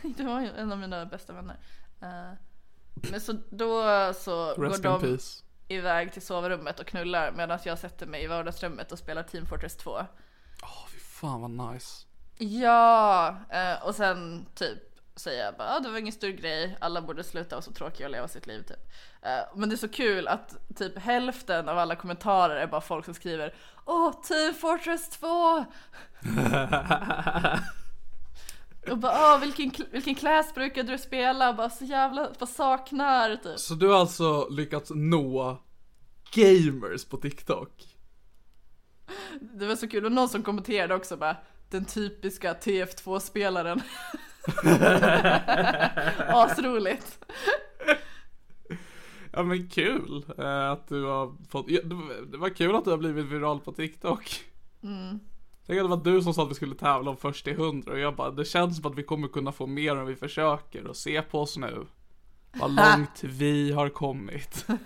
[0.16, 1.56] Det var ju en av mina bästa vänner.
[2.02, 2.32] Eh,
[3.10, 3.82] men så då
[4.14, 5.44] så Rest går in de peace.
[5.68, 9.76] iväg till sovrummet och knullar medan jag sätter mig i vardagsrummet och spelar Team Fortress
[9.76, 9.90] 2.
[10.62, 12.06] Åh fy fan vad nice.
[12.38, 14.78] Ja, eh, och sen typ
[15.18, 18.06] säger jag bara ah, det var ingen stor grej, alla borde sluta vara så tråkiga
[18.06, 18.90] och leva sitt liv typ.
[19.22, 23.04] Eh, men det är så kul att typ hälften av alla kommentarer är bara folk
[23.04, 23.54] som skriver
[23.84, 25.26] Åh, Team Fortress 2!
[28.90, 31.52] och bara ah, vilken, vilken class brukade du spela?
[31.52, 33.58] Bara så jävla, bara saknar typ.
[33.58, 35.62] Så du har alltså lyckats nå
[36.34, 37.96] gamers på TikTok?
[39.40, 41.36] Det var så kul, och någon som kommenterade också bara
[41.70, 43.80] den typiska TF2-spelaren.
[46.28, 47.24] Asroligt.
[49.32, 51.66] Ja men kul eh, att du har fått,
[52.30, 54.44] det var- kul att du har blivit viral på TikTok.
[54.82, 55.18] Mm.
[55.66, 57.92] Tänk att det var du som sa att vi skulle tävla om först till 100
[57.92, 60.86] och jag bara, det känns som att vi kommer kunna få mer om vi försöker
[60.86, 61.86] och se på oss nu.
[62.52, 64.66] Vad långt vi har kommit.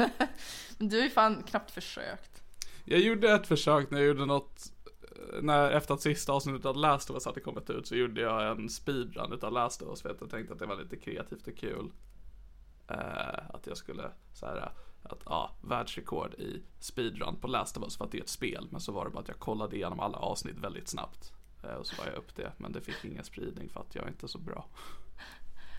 [0.78, 2.42] Du har ju fan knappt försökt.
[2.84, 4.71] Jag gjorde ett försök när jag gjorde något
[5.42, 8.60] när, efter att sista avsnittet av Last of Us hade kommit ut så gjorde jag
[8.60, 11.46] en speedrun utav Last of Us för att jag tänkte att det var lite kreativt
[11.46, 11.92] och kul.
[12.88, 17.96] Eh, att jag skulle så här att ja, världsrekord i speedrun på Last of Us
[17.96, 18.68] för att det är ett spel.
[18.70, 21.32] Men så var det bara att jag kollade igenom alla avsnitt väldigt snabbt.
[21.64, 24.04] Eh, och så var jag upp det, men det fick ingen spridning för att jag
[24.04, 24.66] är inte så bra.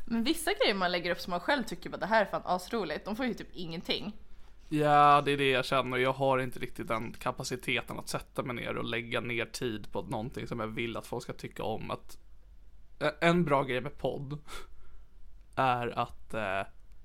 [0.06, 2.42] Men vissa grejer man lägger upp som man själv tycker att det här är fan
[2.46, 4.14] asroligt, de får ju typ ingenting.
[4.70, 5.98] Ja, det är det jag känner.
[5.98, 10.02] Jag har inte riktigt den kapaciteten att sätta mig ner och lägga ner tid på
[10.02, 11.92] någonting som jag vill att folk ska tycka om.
[11.92, 12.18] Att
[13.22, 14.40] en bra grej med podd
[15.56, 16.62] är att eh,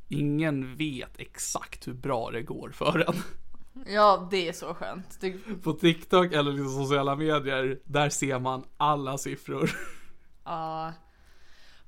[0.09, 3.15] ingen vet exakt hur bra det går för en.
[3.87, 5.21] Ja, det är så skönt.
[5.21, 9.71] Det, På TikTok eller liksom sociala medier, där ser man alla siffror.
[10.45, 10.93] ja.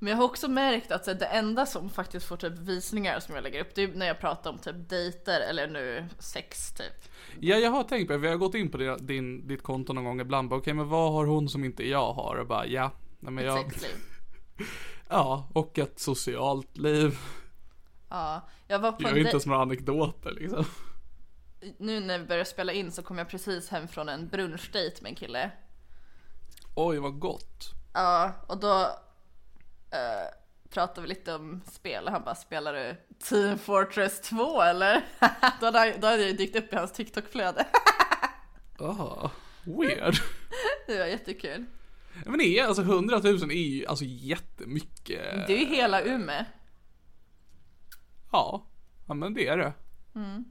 [0.03, 3.35] Men jag har också märkt att så det enda som faktiskt får typ visningar som
[3.35, 7.11] jag lägger upp, det är när jag pratar om typ dejter eller nu sex typ.
[7.39, 8.19] Ja, jag har tänkt på det.
[8.19, 10.53] Vi har gått in på din, din, ditt konto någon gång ibland.
[10.53, 12.35] Okej, men vad har hon som inte jag har?
[12.35, 12.91] Och bara, ja.
[13.19, 13.91] Nej, men jag, Sexliv.
[15.09, 17.17] ja, och ett socialt liv.
[18.09, 20.65] Ja, jag var på Jag är inte som några anekdoter liksom.
[21.77, 25.09] Nu när vi börjar spela in så kom jag precis hem från en brunchdejt med
[25.09, 25.51] en kille.
[26.75, 27.73] Oj, vad gott.
[27.93, 28.87] Ja, och då
[29.91, 30.27] eh,
[30.69, 35.01] pratade vi lite om spel och han bara, spelar du Team Fortress 2 eller?
[35.59, 37.65] då, hade, då hade jag dykt upp i hans TikTok-flöde.
[38.83, 39.29] Ah,
[39.63, 40.15] weird.
[40.87, 41.65] det var jättekul.
[42.25, 45.47] Men det är alltså 100 000 är ju alltså jättemycket.
[45.47, 46.45] Det är ju hela Umeå.
[48.31, 48.65] Ja,
[49.07, 49.73] ja men det är det.
[50.15, 50.45] Mm.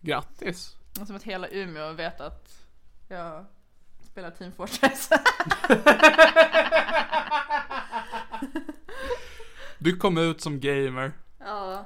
[0.00, 0.76] Grattis.
[1.06, 2.66] Som att hela Umeå vet att
[3.08, 3.44] jag
[4.00, 5.10] spelar Team Fortress.
[9.78, 11.12] Du kom ut som gamer.
[11.38, 11.84] ja.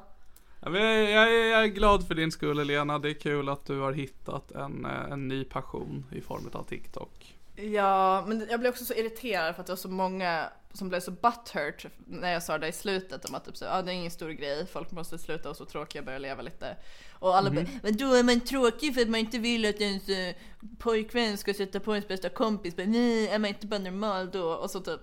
[0.64, 2.98] Jag är, jag är glad för din skull Elena.
[2.98, 6.62] Det är kul att du har hittat en, eh, en ny passion i form av
[6.64, 7.36] TikTok.
[7.56, 11.00] Ja, men jag blev också så irriterad för att det var så många som blev
[11.00, 13.94] så butthurt när jag sa det i slutet om att typ så, ah, det är
[13.94, 16.76] ingen stor grej, folk måste sluta vara så tråkiga och börja leva lite.
[17.12, 20.08] Och alla bara, men då är man tråkig för att man inte vill att ens
[20.08, 20.34] eh,
[20.78, 24.52] pojkvän ska sätta på ens bästa kompis, men nej, är man inte bara normal då?
[24.52, 25.00] Och så typ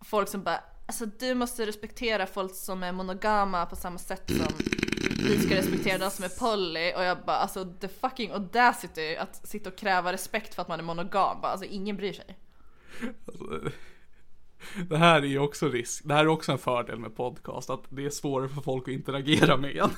[0.00, 4.54] folk som bara, alltså du måste respektera folk som är monogama på samma sätt som
[5.24, 9.48] vi ska respektera de som är poly och jag bara alltså the fucking audacity att
[9.48, 11.40] sitta och kräva respekt för att man är monogam.
[11.40, 12.38] Bara, alltså ingen bryr sig.
[13.26, 13.70] Alltså,
[14.88, 16.04] det här är ju också risk.
[16.04, 17.70] Det här är också en fördel med podcast.
[17.70, 19.90] Att det är svårare för folk att interagera med en.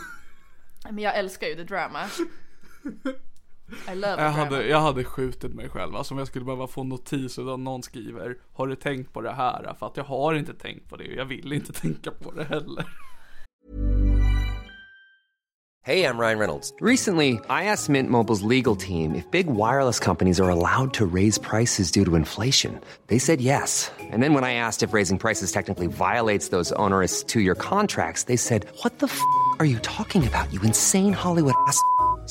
[0.85, 2.11] Men jag älskar ju the drama.
[3.93, 5.97] I love Jag hade, jag hade skjutit mig själv.
[5.97, 9.33] Alltså om jag skulle behöva få notis och någon skriver Har du tänkt på det
[9.33, 9.75] här?
[9.79, 12.45] För att jag har inte tänkt på det och jag vill inte tänka på det
[12.45, 12.87] heller.
[15.85, 16.73] Hey, I'm Ryan Reynolds.
[16.81, 21.39] Recently, I asked Mint Mobile's legal team if big wireless companies are allowed to raise
[21.39, 22.81] prices due to inflation.
[23.09, 23.91] They said yes.
[23.99, 28.25] And then when I asked if raising prices technically violates those onerous two year contracts,
[28.25, 29.21] they said, What the f
[29.59, 31.83] are you talking about, you insane Hollywood ass?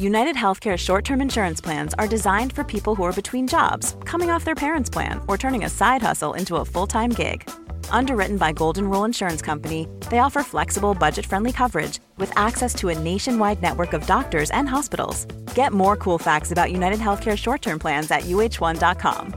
[0.00, 4.30] United Healthcare short term insurance plans are designed for people who are between jobs, coming
[4.30, 7.50] off their parents' plan, or turning a side hustle into a full time gig.
[7.90, 12.90] Underwritten by Golden Rule Insurance Company, they offer flexible, budget friendly coverage with access to
[12.90, 15.26] a nationwide network of doctors and hospitals.
[15.56, 19.34] Get more cool facts about United Healthcare short term plans at uh1.com.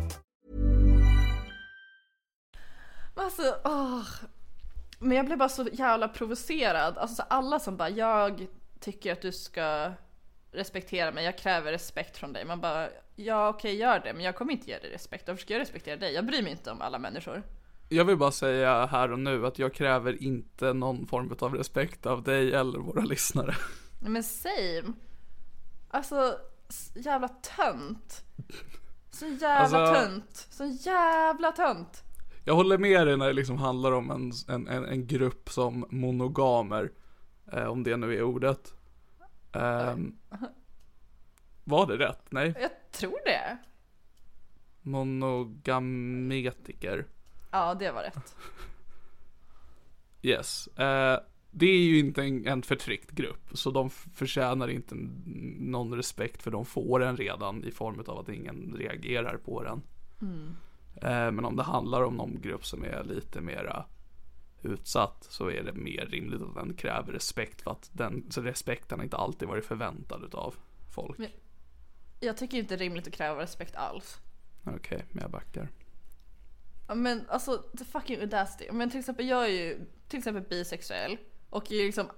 [3.15, 4.05] Men Alltså, åh.
[4.99, 6.97] Men jag blev bara så jävla provocerad.
[6.97, 8.47] Alltså så alla som bara, jag
[8.79, 9.91] tycker att du ska
[10.51, 12.45] respektera mig, jag kräver respekt från dig.
[12.45, 15.27] Man bara, ja okej gör det, men jag kommer inte ge dig respekt.
[15.27, 16.13] Varför ska jag respektera dig?
[16.13, 17.43] Jag bryr mig inte om alla människor.
[17.89, 22.05] Jag vill bara säga här och nu att jag kräver inte någon form av respekt
[22.05, 23.55] av dig eller våra lyssnare.
[23.99, 24.93] Men same.
[25.89, 26.35] Alltså,
[26.95, 28.23] jävla tönt.
[29.11, 30.47] Så jävla Alltså- tönt.
[30.49, 32.03] Så jävla tönt.
[32.45, 35.85] Jag håller med dig när det liksom handlar om en, en, en, en grupp som
[35.89, 36.91] monogamer.
[37.53, 38.73] Eh, om det nu är ordet.
[39.53, 40.15] Ehm,
[41.63, 42.25] var det rätt?
[42.29, 42.53] Nej.
[42.61, 43.57] Jag tror det.
[44.81, 47.05] Monogametiker.
[47.51, 48.35] Ja, det var rätt.
[50.23, 50.67] Yes.
[50.67, 51.19] Eh,
[51.51, 54.95] det är ju inte en, en förtryckt grupp, så de förtjänar inte
[55.59, 59.81] någon respekt för de får den redan i form av att ingen reagerar på den.
[60.95, 63.85] Eh, men om det handlar om någon grupp som är lite mera
[64.65, 69.17] utsatt så är det mer rimligt att den kräver respekt för att den respekten inte
[69.17, 70.55] alltid varit förväntad utav
[70.95, 71.17] folk.
[71.17, 71.29] Men-
[72.19, 74.17] Jag tycker inte det är rimligt att kräva respekt alls.
[74.65, 75.69] Okej, men jag backar.
[76.87, 78.71] Ja, Men alltså, the fucking audacity.
[78.71, 81.17] Men till exempel jag är ju till exempel bisexuell
[81.49, 82.09] och är liksom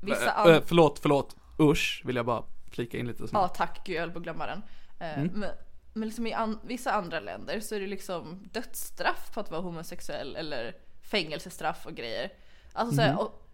[0.00, 0.56] vissa andra...
[0.56, 1.36] eh, förlåt, förlåt.
[1.60, 3.56] Usch, vill jag bara flika in lite Ja snabbt.
[3.56, 4.62] tack, gud jag höll på att glömma den.
[5.00, 5.30] Eh, Mm.
[5.34, 5.50] Men,
[5.92, 9.60] men liksom i an, vissa andra länder så är det liksom dödsstraff på att vara
[9.60, 10.76] homosexuell eller
[11.10, 12.30] fängelsestraff och grejer.
[12.72, 13.18] Alltså så här, Mhm.
[13.18, 13.44] och,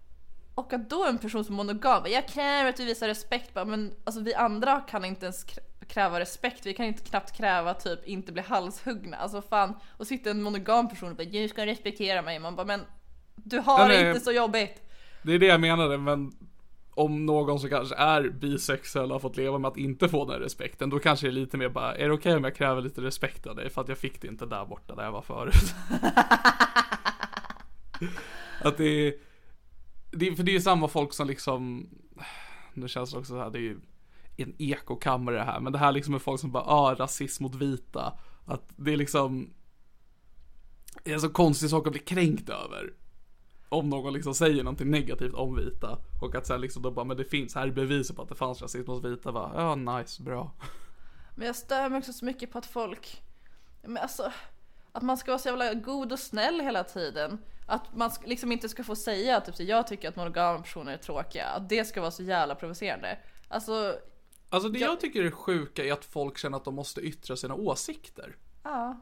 [0.55, 3.95] och att då en person som monogam, jag kräver att du visar respekt, bara, men
[4.05, 8.05] alltså vi andra kan inte ens krä- kräva respekt, vi kan inte knappt kräva typ
[8.07, 9.17] inte bli halshuggna.
[9.17, 12.67] Alltså fan, och sitter en monogam person och bara du ska respektera mig, man bara
[12.67, 12.81] men
[13.35, 14.83] du har Ja, det inte så jobbigt.
[15.23, 16.33] Det är det jag menade, men
[16.97, 20.91] om någon som kanske är bisexuell har fått leva med att inte få den respekten,
[20.91, 23.47] då kanske det är lite mer bara, är det okej om jag kräver lite respekt
[23.47, 23.71] av dig?
[23.71, 25.55] För att jag fick det inte där borta där jag var förut.
[28.61, 29.15] att det är,
[30.11, 31.89] det är, för det är ju samma folk som liksom,
[32.75, 33.81] nu känns det också så här, det är ju
[34.37, 37.55] en ekokammare det här, men det här liksom är folk som bara, ah, rasism mot
[37.55, 38.19] vita.
[38.45, 39.51] Att det är liksom,
[41.05, 42.93] det är en så konstig sak att bli kränkt över
[43.69, 47.17] om någon liksom säger någonting negativt om vita och att sen liksom då bara, men
[47.17, 49.53] det finns, här är beviset på att det fanns rasism hos vita, va?
[49.55, 50.53] Ja, ah, nice, bra.
[51.35, 53.23] Men jag stör mig också så mycket på att folk,
[53.83, 54.33] men alltså,
[54.95, 57.39] att man ska vara så jävla god och snäll hela tiden.
[57.67, 60.97] Att man liksom inte ska få säga typ så jag tycker att monogama personer är
[60.97, 61.47] tråkiga.
[61.47, 63.19] Att det ska vara så jävla provocerande.
[63.49, 63.97] Alltså,
[64.49, 64.87] Alltså det Ja.
[64.87, 68.37] jag tycker är sjuka är att folk känner att de måste yttra sina åsikter.
[68.63, 69.01] ja.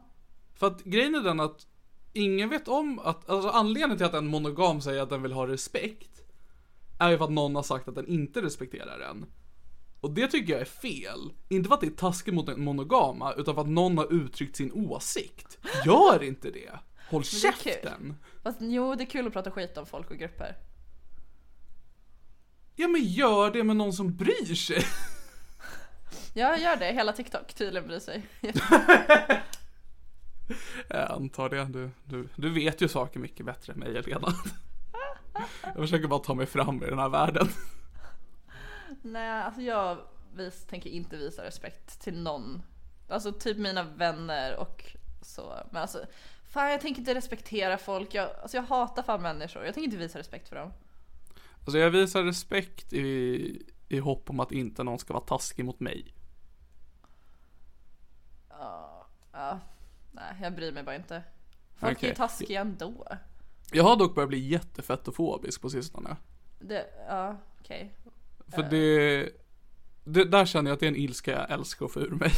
[0.55, 1.67] För att grejen är den att
[2.13, 5.47] ingen vet om att, alltså anledningen till att en monogam säger att den vill ha
[5.47, 6.21] respekt
[6.99, 9.25] är ju för att någon har sagt att den inte respekterar den.
[10.03, 11.33] Och det tycker jag är fel.
[11.49, 14.55] Inte för att det är taskigt mot en monogama, utan för att någon har uttryckt
[14.55, 15.57] sin åsikt.
[15.85, 16.79] Gör inte det!
[17.09, 18.15] Håll det käften!
[18.43, 20.57] Fast jo, det är kul att prata skit om folk och grupper.
[22.75, 24.83] Ja men gör det med någon som bryr sig.
[26.33, 28.25] Jag gör det, hela TikTok tydligen bryr sig.
[30.87, 31.65] Jag antar det.
[31.65, 34.33] Du, du, du vet ju saker mycket bättre än mig Helena.
[35.63, 37.47] Jag försöker bara ta mig fram i den här världen.
[39.03, 39.97] Nej, alltså jag
[40.33, 42.61] vis, tänker inte visa respekt till någon.
[43.09, 45.53] Alltså typ mina vänner och så.
[45.71, 46.05] Men alltså,
[46.49, 48.13] fan jag tänker inte respektera folk.
[48.13, 49.65] Jag, alltså jag hatar fan människor.
[49.65, 50.73] Jag tänker inte visa respekt för dem.
[51.59, 55.79] Alltså jag visar respekt i, i hopp om att inte någon ska vara taskig mot
[55.79, 56.13] mig.
[58.49, 59.59] Ja,
[60.11, 61.23] nej jag bryr mig bara inte.
[61.75, 62.09] Folk är Okej.
[62.09, 63.07] ju taskiga ändå.
[63.71, 66.17] Jag har dock börjat bli jättefettofobisk på sistone.
[66.59, 67.95] Det, ja, okej.
[68.55, 69.29] För det,
[70.03, 72.31] det, där känner jag att det är en ilska jag älskar att få ur mig.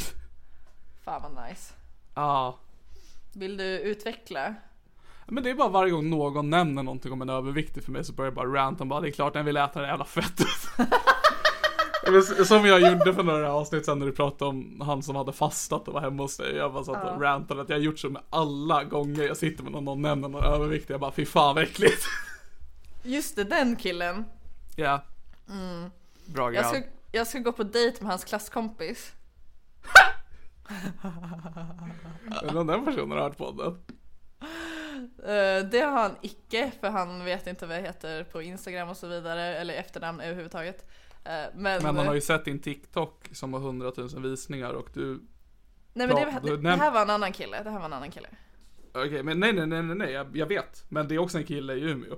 [1.04, 1.73] Fan vad nice.
[2.15, 2.60] Ja.
[3.34, 4.56] Vill du utveckla?
[5.28, 8.13] Men det är bara varje gång någon nämner någonting om en överviktig för mig så
[8.13, 10.47] börjar jag bara ranta bara det är klart den vill äta det jävla fettet.
[12.47, 15.88] Som jag gjorde för några avsnitt sen när du pratade om han som hade fastat
[15.88, 16.56] och var hemma hos dig.
[16.56, 19.63] Jag bara satt och rantade att jag har gjort så med alla gånger jag sitter
[19.63, 20.93] med någon, någon nämner någon överviktig.
[20.93, 22.04] Jag bara fy fan vad äckligt.
[23.04, 24.25] Just det, den killen.
[24.75, 25.04] Ja.
[26.27, 26.55] Bra Mm.
[26.55, 26.89] Jag ska, grabb.
[27.11, 29.13] jag ska gå på dejt med hans klasskompis.
[32.43, 33.77] Undrar om den personen har hört podden.
[35.19, 38.97] Eh, det har han icke, för han vet inte vad jag heter på Instagram och
[38.97, 40.89] så vidare, eller efternamn överhuvudtaget.
[41.23, 44.89] Eh, men, Men han har ju sett din TikTok som har 100 000 visningar och
[44.93, 45.21] du
[45.93, 48.11] nej, men det, det, det här var en annan kille, det här var en annan
[48.11, 48.27] kille.
[48.93, 50.85] Okej, men nej, nej, nej, nej, nej, jag, jag vet.
[50.89, 52.15] Men det är också en kille i Umeå.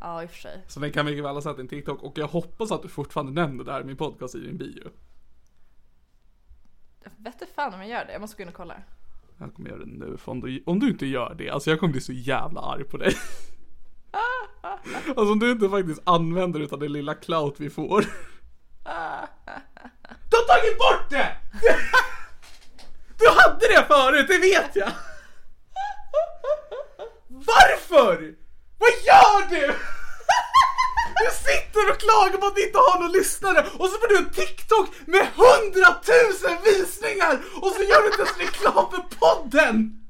[0.00, 0.64] Ja, i och för sig.
[0.68, 3.32] Så den kan mycket väl ha sett din TikTok och jag hoppas att du fortfarande
[3.32, 4.90] nämner det här i min podcast i din bio.
[7.04, 8.82] Jag vet inte fan om jag gör det, jag måste gå in och kolla.
[9.38, 11.80] Jag kommer göra det nu, för om du, om du inte gör det, alltså jag
[11.80, 13.14] kommer bli så jävla arg på dig.
[15.06, 18.00] Alltså om du inte faktiskt använder utav det lilla clout vi får.
[20.30, 21.36] Du har tagit bort det!
[23.18, 24.92] Du hade det förut, det vet jag!
[27.28, 28.34] Varför?
[28.82, 29.66] Vad gör du?
[31.20, 34.16] Du sitter och klagar på att ni inte har någon lyssnare och så får du
[34.16, 40.00] en TikTok med hundratusen visningar och så gör du inte ens reklam för podden!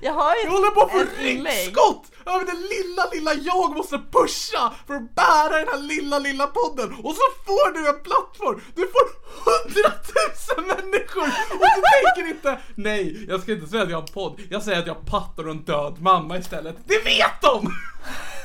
[0.00, 3.98] Jag har ju Jag håller på att få ryggskott men det lilla, lilla jag måste
[3.98, 6.94] pusha för att bära den här lilla, lilla podden.
[6.94, 8.60] Och så får du en plattform.
[8.74, 9.06] Du får
[9.44, 11.26] hundratusen människor.
[11.60, 14.40] Och du tänker inte, nej, jag ska inte säga att jag har en podd.
[14.50, 16.76] Jag säger att jag pattar och en död mamma istället.
[16.84, 17.74] Det vet de!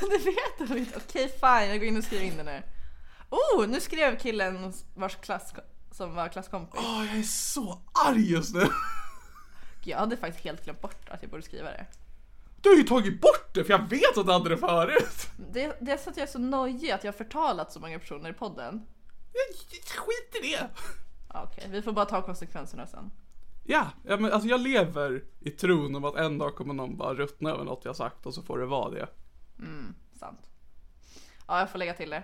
[0.00, 1.00] Det vet de inte.
[1.08, 2.62] Okej fine, jag går in och skriver in det nu.
[3.30, 5.52] Oh, nu skrev killen vars klass
[5.92, 6.80] som var klasskompis.
[6.84, 8.66] Åh, jag är så arg just nu.
[9.86, 11.86] Jag hade faktiskt helt glömt bort att jag borde skriva det.
[12.60, 15.30] Du har ju tagit bort det för jag vet att du hade det förut.
[15.52, 17.98] Det, det är så att jag är så nojig att jag har förtalat så många
[17.98, 18.86] personer i podden.
[19.96, 20.68] Skit i det.
[21.34, 23.10] Okej, vi får bara ta konsekvenserna sen.
[23.64, 27.14] Ja, ja men alltså jag lever i tron om att en dag kommer någon bara
[27.14, 29.08] ruttna över något jag sagt och så får det vara det.
[30.18, 30.50] Sant.
[31.46, 32.22] Ja, jag får lägga till det.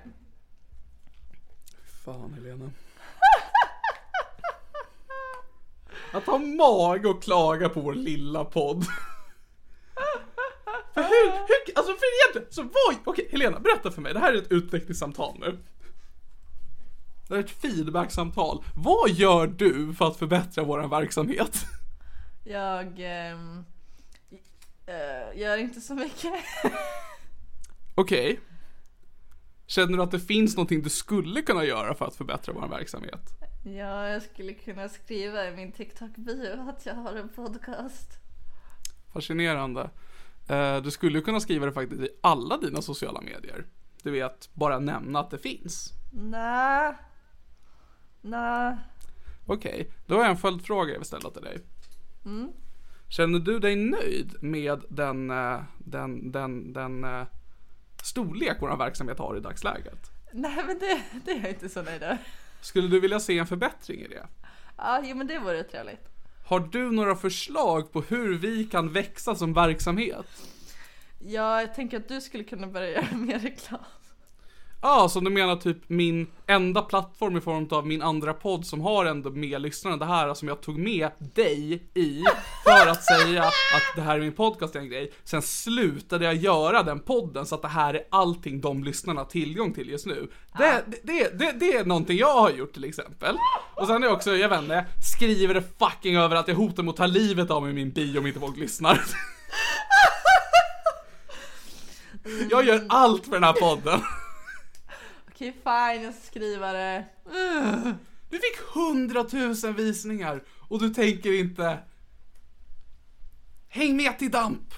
[2.04, 2.70] Fan Helena.
[6.12, 8.84] Att ha mag och klaga på vår lilla podd.
[10.94, 14.32] För hur, hur, alltså för egentligen, så vad, okej Helena berätta för mig, det här
[14.32, 15.58] är ett utvecklingssamtal nu.
[17.28, 18.64] Det här är ett feedbacksamtal.
[18.74, 21.66] Vad gör du för att förbättra vår verksamhet?
[22.44, 23.64] Jag ehm,
[24.86, 26.32] eh, gör inte så mycket.
[27.94, 28.40] Okej.
[29.66, 33.20] Känner du att det finns någonting du skulle kunna göra för att förbättra vår verksamhet?
[33.74, 38.18] Ja, jag skulle kunna skriva i min TikTok-bio att jag har en podcast.
[39.12, 39.90] Fascinerande.
[40.48, 43.66] Eh, Du skulle kunna skriva det faktiskt i alla dina sociala medier.
[44.02, 45.92] Du vet, bara nämna att det finns.
[46.12, 46.94] Nej.
[48.20, 48.76] Nej.
[49.46, 51.58] Okej, då har jag en följdfråga jag vill ställa till dig.
[53.08, 57.26] Känner du dig nöjd med den, eh, den, den, den eh,
[58.02, 60.10] storlek vår verksamhet har i dagsläget?
[60.32, 62.18] Nej men det, det är jag inte så nöjd över.
[62.66, 64.26] Skulle du vilja se en förbättring i det?
[64.76, 66.08] Ja, jo men det vore trevligt.
[66.46, 70.26] Har du några förslag på hur vi kan växa som verksamhet?
[71.18, 73.80] Ja, jag tänker att du skulle kunna börja göra mer reklam.
[74.80, 78.80] Ja, som du menar typ min enda plattform i form av min andra podd som
[78.80, 79.96] har ändå med lyssnarna.
[79.96, 82.22] Det här som jag tog med dig i
[82.64, 85.12] för att säga att det här är min podcast är en grej.
[85.24, 89.26] Sen slutade jag göra den podden så att det här är allting de lyssnarna har
[89.26, 90.28] tillgång till just nu.
[90.58, 93.36] Det, det, det, det, det är någonting jag har gjort till exempel.
[93.74, 94.84] Och sen är jag också, jag vet inte,
[95.16, 97.90] skriver det fucking över att jag hotar mot att ta livet av mig i min
[97.90, 99.00] bio om inte folk lyssnar.
[102.50, 104.00] Jag gör allt för den här podden.
[105.36, 107.04] Okej fine, jag ska skriva det.
[108.30, 111.78] Du fick hundratusen visningar och du tänker inte
[113.68, 114.74] Häng med till damp!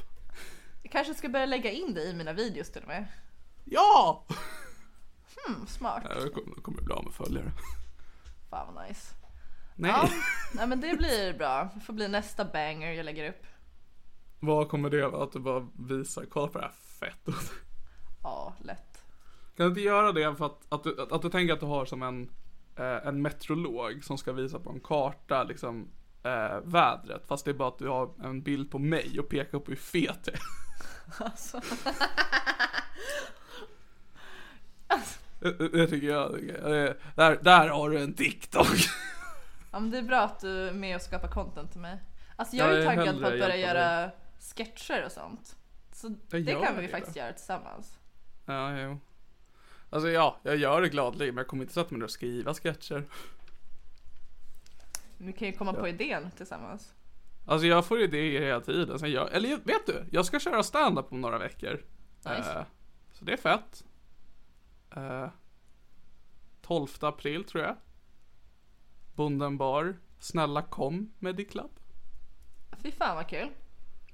[0.83, 3.07] Jag kanske ska börja lägga in det i mina videos till och med.
[3.65, 4.27] Ja!
[5.37, 6.03] Hmm, smart.
[6.09, 7.51] Jag kommer, jag kommer bli av med följare.
[8.51, 9.15] Fan vad nice.
[9.77, 9.91] Nej.
[9.91, 10.09] Ja,
[10.55, 11.71] nej men det blir bra.
[11.75, 13.47] Det får bli nästa banger jag lägger upp.
[14.41, 15.25] Vad kommer det vara?
[15.25, 17.35] Att du bara visar, kolla på det här fett.
[18.23, 18.98] Ja, lätt.
[19.59, 21.85] Kan du inte göra det för att, att, du, att du tänker att du har
[21.85, 22.31] som en,
[22.77, 25.89] eh, en meteorolog som ska visa på en karta liksom
[26.23, 27.27] eh, vädret.
[27.27, 29.77] Fast det är bara att du har en bild på mig och pekar på hur
[29.77, 30.41] fet jag är.
[31.25, 31.61] Alltså.
[35.41, 36.33] Det, det tycker jag.
[36.33, 36.69] det.
[36.71, 38.67] Det- Där, där har du en TikTok.
[39.73, 41.99] Ja men det är bra att du är med och skapar content till mig.
[42.37, 44.11] Alltså jag är Jag ju är taggad på att börja göra
[44.57, 45.57] sketcher och sånt.
[45.93, 46.89] Så det kan vi det.
[46.89, 47.99] faktiskt göra tillsammans.
[48.47, 48.99] Ja, jo.
[49.91, 52.55] Alltså ja, jag gör det gladeligen men jag kommer inte sätta mig ner och skriva
[52.55, 53.05] sketcher.
[55.19, 56.95] Vi kan ju komma på idén tillsammans.
[57.47, 58.99] Alltså jag får idéer hela tiden.
[58.99, 60.05] Sen jag, eller vet du?
[60.11, 61.85] Jag ska köra stand-up om några veckor.
[62.17, 62.53] Nice.
[62.53, 62.65] Eh,
[63.13, 63.85] så det är fett.
[64.97, 65.29] Eh,
[66.63, 67.77] 12 april tror jag.
[69.15, 69.97] Bonden bar.
[70.19, 71.71] Snälla kom Medi Club.
[72.83, 73.49] Fy fan vad kul.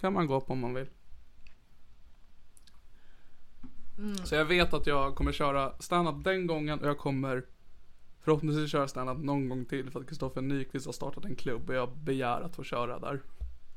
[0.01, 0.89] Kan man gå på om man vill.
[3.99, 4.17] Mm.
[4.17, 7.45] Så jag vet att jag kommer köra stand-up den gången och jag kommer
[8.21, 11.75] förhoppningsvis köra stand-up någon gång till för att Kristoffer Nyqvist har startat en klubb och
[11.77, 13.21] jag begär att få köra där.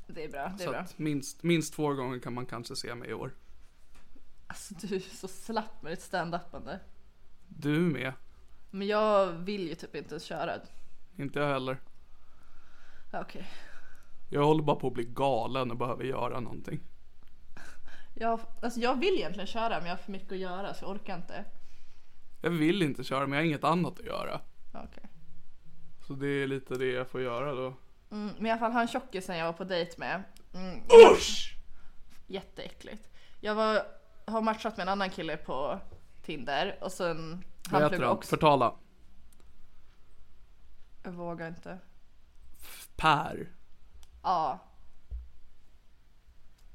[0.06, 0.80] Det är bra, det är Så bra.
[0.80, 3.34] att minst, minst två gånger kan man kanske se mig i år.
[4.46, 6.78] Alltså du är så slapp med ditt stand-upande.
[7.48, 8.12] Du med.
[8.70, 10.52] Men jag vill ju typ inte ens köra.
[11.16, 11.80] Inte jag heller.
[13.12, 13.46] Okej.
[14.30, 16.80] Jag håller bara på att bli galen och behöver göra någonting.
[18.20, 20.90] Jag, alltså jag vill egentligen köra men jag har för mycket att göra så jag
[20.90, 21.44] orkar inte.
[22.42, 24.40] Jag vill inte köra men jag har inget annat att göra.
[24.72, 25.04] Okej.
[26.06, 27.74] Så det är lite det jag får göra då.
[28.10, 30.22] Mm, men i alla fall han tjockisen jag var på dejt med.
[30.54, 30.80] Mm,
[31.12, 31.54] Usch!
[32.26, 33.08] jätteäckligt.
[33.40, 33.82] Jag var,
[34.26, 35.80] har matchat med en annan kille på
[36.22, 38.16] Tinder och sen Vad heter han?
[38.16, 38.30] också.
[38.30, 38.74] Förtala.
[41.02, 41.78] Jag vågar inte.
[42.96, 43.48] Per.
[44.22, 44.58] Ja.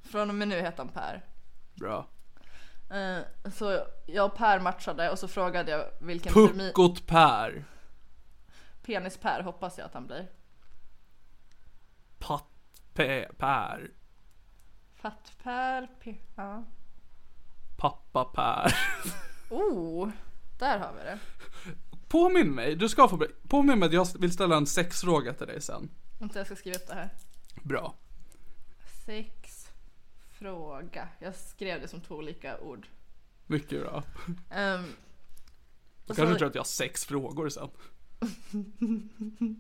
[0.02, 1.33] Från och med nu heter han Per.
[1.74, 2.08] Bra.
[2.90, 3.20] Eh,
[3.54, 6.68] så jag och Per matchade och så frågade jag vilken termin...
[6.68, 7.66] Puckot Per.
[8.84, 10.32] Penis-Per hoppas jag att han blir.
[12.20, 12.48] Patt
[12.94, 13.92] pe, Per.
[15.04, 16.18] Fatt-Per, P...
[16.36, 16.64] Ja.
[17.78, 18.76] Pappa Per.
[19.50, 20.10] Oh,
[20.60, 21.20] där har vi det.
[22.08, 25.62] Påminn mig, du ska få Påminn mig att jag vill ställa en sexfråga till dig
[25.62, 25.90] sen.
[26.20, 27.10] Vänta jag ska skriva upp det här.
[27.64, 27.96] Bra.
[29.06, 29.43] Sex
[30.44, 31.08] fråga.
[31.20, 32.88] Jag skrev det som två olika ord.
[33.48, 34.04] Mycket bra.
[34.28, 34.96] Um,
[36.08, 37.70] Du kanske tror att jag har sex frågor sen.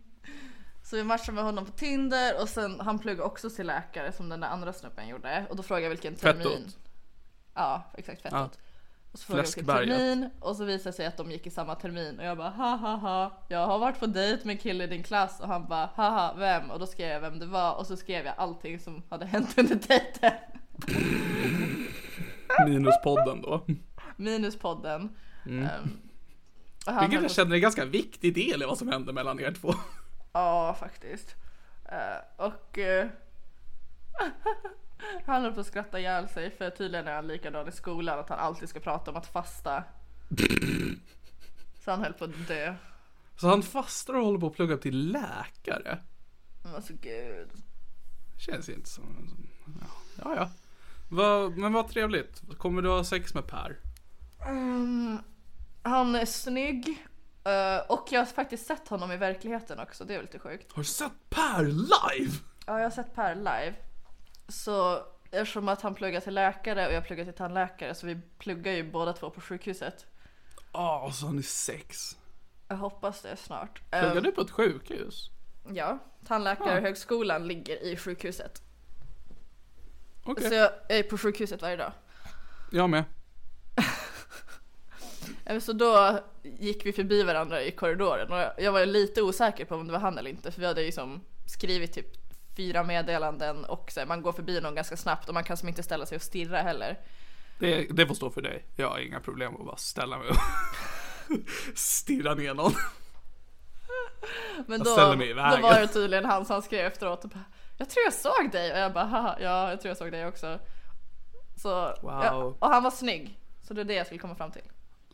[0.84, 4.30] Så vi matchade med honom på Tinder och sen han pluggade också till läkare som
[4.30, 5.46] den där andra snubben gjorde.
[5.50, 6.44] Och då frågade jag vilken termin.
[6.44, 6.78] Fettot.
[7.54, 8.40] Ja, exakt fettot.
[8.40, 8.50] Ja.
[9.12, 11.50] Och så frågade jag vilken termin och så visade det sig att de gick i
[11.50, 14.58] samma termin och jag bara ha ha ha jag har varit på dejt med en
[14.60, 17.46] kille i din klass och han bara haha vem och då skrev jag vem det
[17.46, 20.32] var och så skrev jag allting som hade hänt under dejten.
[22.66, 23.66] Minus podden då.
[24.16, 25.16] Minus podden.
[25.46, 25.64] Mm.
[25.64, 26.00] Ehm,
[26.86, 29.40] och han Vilket jag känner är en ganska viktig del i vad som hände mellan
[29.40, 29.74] er två.
[30.34, 31.36] Ja, faktiskt.
[31.86, 33.08] Eh, och eh,
[35.26, 38.30] han höll på att skratta ihjäl sig för tydligen är han likadan i skolan att
[38.30, 39.84] han alltid ska prata om att fasta.
[41.84, 42.76] Så han höll på att dö.
[43.36, 46.00] Så han fastar och håller på att plugga till läkare.
[46.64, 47.50] Men alltså gud.
[48.38, 49.38] Känns inte som...
[50.24, 50.50] Ja, ja.
[51.16, 52.42] Vad- men vad trevligt.
[52.58, 53.78] Kommer du ha sex med Per?
[54.46, 55.18] Mm,
[55.84, 57.08] han är snygg.
[57.46, 60.72] eh, och jag har faktiskt sett honom i verkligheten också, det är lite sjukt.
[60.74, 62.32] Har du sett Per live?
[62.66, 63.74] Ja, jag har sett Per live.
[64.48, 65.00] Så
[65.32, 68.92] eftersom att han pluggar till läkare och jag pluggar till tandläkare så vi pluggar ju
[68.92, 70.06] båda två på sjukhuset.
[70.74, 72.18] Ja, så har ni sex.
[72.68, 73.90] Jag hoppas det snart.
[73.90, 75.30] Pluggar Ehm, du på ett sjukhus?
[75.74, 78.62] Ja, tandläkarhögskolan ligger i sjukhuset.
[80.24, 80.50] Okej.
[80.50, 81.92] Så jag är på sjukhuset varje dag.
[82.72, 83.04] Jag med.
[85.62, 89.88] Så då gick vi förbi varandra i korridoren och jag- var lite osäker på om
[89.88, 92.08] det var han eller inte för vi hade ju som skrivit typ
[92.58, 95.70] fyra meddelanden och så här, man går förbi någon ganska snabbt och man kan som
[95.70, 97.00] inte ställa sig och stirra heller.
[97.60, 98.66] Det, det får stå för dig.
[98.76, 100.36] Jag har inga problem att bara ställa mig och
[101.78, 102.74] stirra ner någon.
[104.68, 107.44] Men då, då var det tydligen han som skrev efteråt och bara,
[107.78, 110.28] Jag tror jag såg dig och jag bara haha, ja jag tror jag såg dig
[110.28, 110.60] också.
[111.56, 111.70] Så,
[112.02, 112.24] Wow.
[112.24, 113.40] ja, och han var snygg.
[113.62, 114.62] Så det är det jag skulle komma fram till.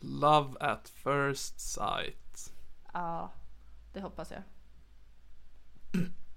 [0.00, 2.52] Love at first sight.
[2.92, 3.32] Ja,
[3.92, 4.42] det hoppas jag.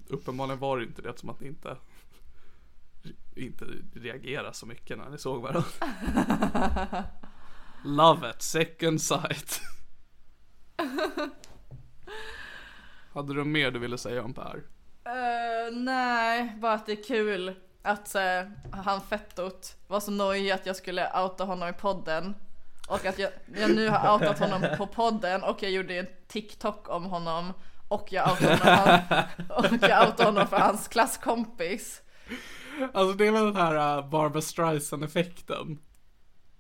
[0.08, 1.78] Uppenbarligen var det inte det som att ni inte
[3.36, 5.64] inte reagerade så mycket när ni såg varandra.
[7.86, 9.62] Love at second sight.
[13.14, 14.64] Hade du mer du ville säga om Per?
[15.06, 20.66] Eh, nej, bara att det är kul att uh, han fettot var så nojig att
[20.66, 22.36] jag skulle outa honom i podden.
[22.88, 26.90] Och att jag, jag nu har outat honom på podden och jag gjorde en TikTok
[26.90, 27.54] om honom.
[27.88, 29.00] Och jag outade honom,
[29.50, 32.02] och jag outade honom för hans klasskompis.
[32.94, 35.80] Alltså det är väl den här uh, Barbra Streisand effekten.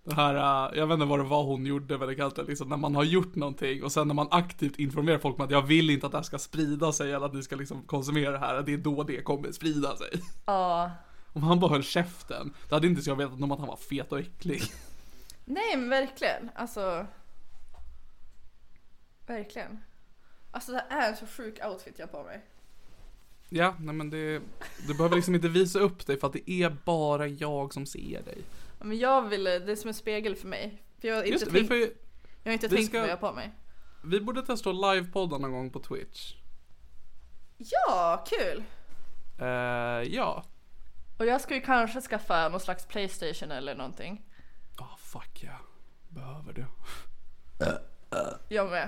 [0.05, 2.43] Det här, uh, jag vet inte vad det var hon gjorde men det kallas det
[2.43, 5.51] liksom när man har gjort någonting och sen när man aktivt informerar folk om att
[5.51, 8.31] jag vill inte att det här ska sprida sig eller att ni ska liksom konsumera
[8.31, 10.09] det här, det är då det kommer sprida sig.
[10.45, 10.91] Ja.
[11.33, 13.75] Om han bara höll käften, då hade inte så jag vetat om att han var
[13.75, 14.61] fet och äcklig.
[15.45, 17.05] Nej men verkligen, alltså.
[19.27, 19.79] Verkligen.
[20.51, 22.45] Alltså det är en så sjuk outfit jag har på mig.
[23.49, 24.41] Ja, nej men det,
[24.87, 28.21] du behöver liksom inte visa upp dig för att det är bara jag som ser
[28.23, 28.43] dig.
[28.83, 30.83] Men jag vill, det är som en spegel för mig.
[31.01, 31.93] För jag har inte, Just tänkt, ju,
[32.43, 33.51] jag har inte tänkt ska- på vad jag har på mig.
[34.03, 36.35] vi borde testa att livepodda någon gång på Twitch.
[37.57, 38.63] Ja, kul!
[39.39, 39.47] Eh,
[40.15, 40.43] ja.
[41.19, 44.25] Och jag ska ju kanske skaffa någon slags Playstation eller någonting.
[44.77, 45.57] Ah fuck ja.
[46.09, 46.65] Behöver det.
[48.49, 48.83] Jag med.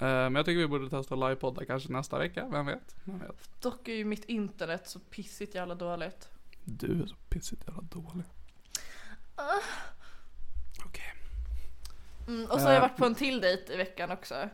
[0.00, 2.96] Eh, men jag tycker vi borde testa att livepodda kanske nästa vecka, vem vet?
[3.04, 3.50] Vem vet?
[3.62, 6.28] Dock är ju mitt internet så pissigt jävla dåligt.
[6.64, 8.24] Du är så pissigt jävla dålig.
[10.84, 11.14] Okej.
[12.26, 12.88] Mm, och så har jag Eh.
[12.88, 14.48] varit på en till dejt i veckan också.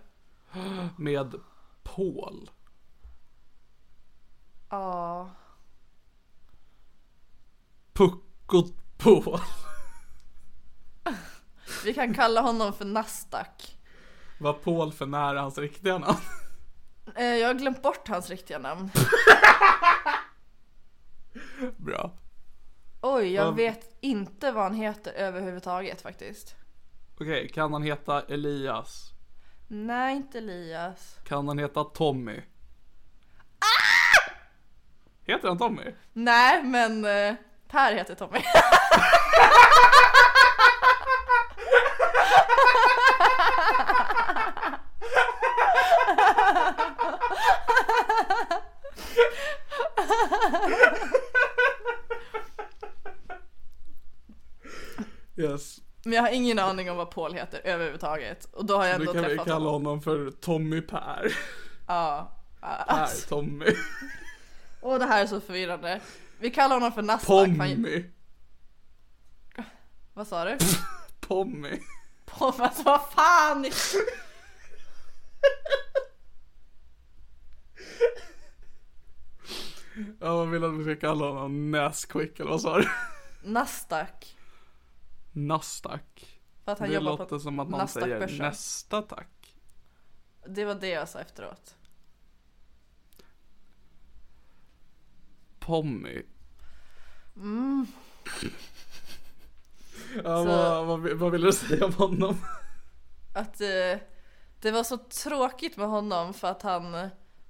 [0.98, 1.34] Med
[1.82, 2.50] Paul.
[4.70, 5.30] Ja.
[7.92, 9.40] Puckot Paul.
[11.84, 13.78] Vi kan kalla honom för Nasdaq.
[14.40, 16.18] Var Paul för nära hans riktiga namn?
[17.16, 18.90] Eh, Jag har glömt bort hans riktiga namn.
[21.76, 22.12] Bra.
[23.06, 26.54] Oj, jag Vad- vet inte vad han heter överhuvudtaget faktiskt.
[27.20, 29.10] Okej, kan han heta Elias?
[29.68, 31.16] Nej, inte Elias.
[31.24, 32.36] Kan han heta Tommy?
[33.58, 34.30] Ah!
[35.24, 35.92] Heter han Tommy?
[36.12, 37.34] Nej, men eh,
[37.68, 38.38] Per heter Tommy.
[55.36, 55.78] Yes.
[56.04, 58.44] Men jag har ingen aning om vad Paul heter överhuvudtaget.
[58.44, 59.84] Och då har jag ändå kan vi träffat kalla honom.
[59.86, 61.32] honom för Tommy Per.
[61.86, 62.32] Ja.
[62.60, 63.66] Per Tommy.
[64.80, 66.00] Och det här är så förvirrande.
[66.38, 67.26] Vi kallar honom för Nasdaq.
[67.26, 68.04] för han- Pommy.
[70.14, 70.58] Vad sa du?
[71.20, 71.78] Pommy.
[72.26, 73.66] Pom, alltså vad fan!
[80.20, 81.70] Ja, vad vill du att vi ska kalla honom?
[81.70, 82.88] Nesquik eller vad sa du?
[83.42, 84.36] Nasdaq.
[85.36, 86.40] Nasdaq.
[86.64, 89.54] För att han det jobbar låter på som att man säger nästa tack.
[90.46, 91.76] Det var det jag sa efteråt.
[95.58, 96.22] Pommy.
[97.36, 97.86] Mm.
[100.24, 102.36] Ja, Så- vad, vad, vad vill du säga om honom?
[103.34, 103.98] Att eh,
[104.60, 107.08] det var så tråkigt med honom för att han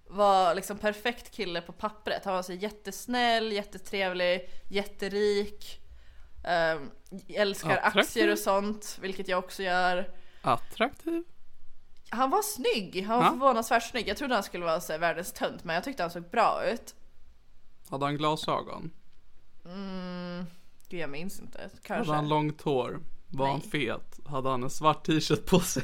[0.08, 2.24] var liksom perfekt kille på pappret.
[2.24, 5.80] Han var så jättesnäll, jättetrevlig, jätterik.
[6.44, 6.80] Eh,
[7.28, 8.00] älskar Attraktiv.
[8.00, 10.10] aktier och sånt, vilket jag också gör.
[10.42, 11.22] Attraktiv?
[12.08, 13.30] Han var snygg, han var Ja.
[13.30, 14.08] förvånansvärt snygg.
[14.08, 16.94] Jag trodde han skulle vara så världens tönt men jag tyckte han såg bra ut.
[17.90, 18.90] Hade han glasögon?
[19.64, 20.46] Mm,
[20.88, 21.58] gud jag minns inte.
[21.58, 22.12] Hade Kanske.
[22.12, 23.00] han långt hår?
[23.28, 23.70] Var han Nej.
[23.70, 24.20] fet?
[24.26, 25.82] Hade han en svart t-shirt på sig?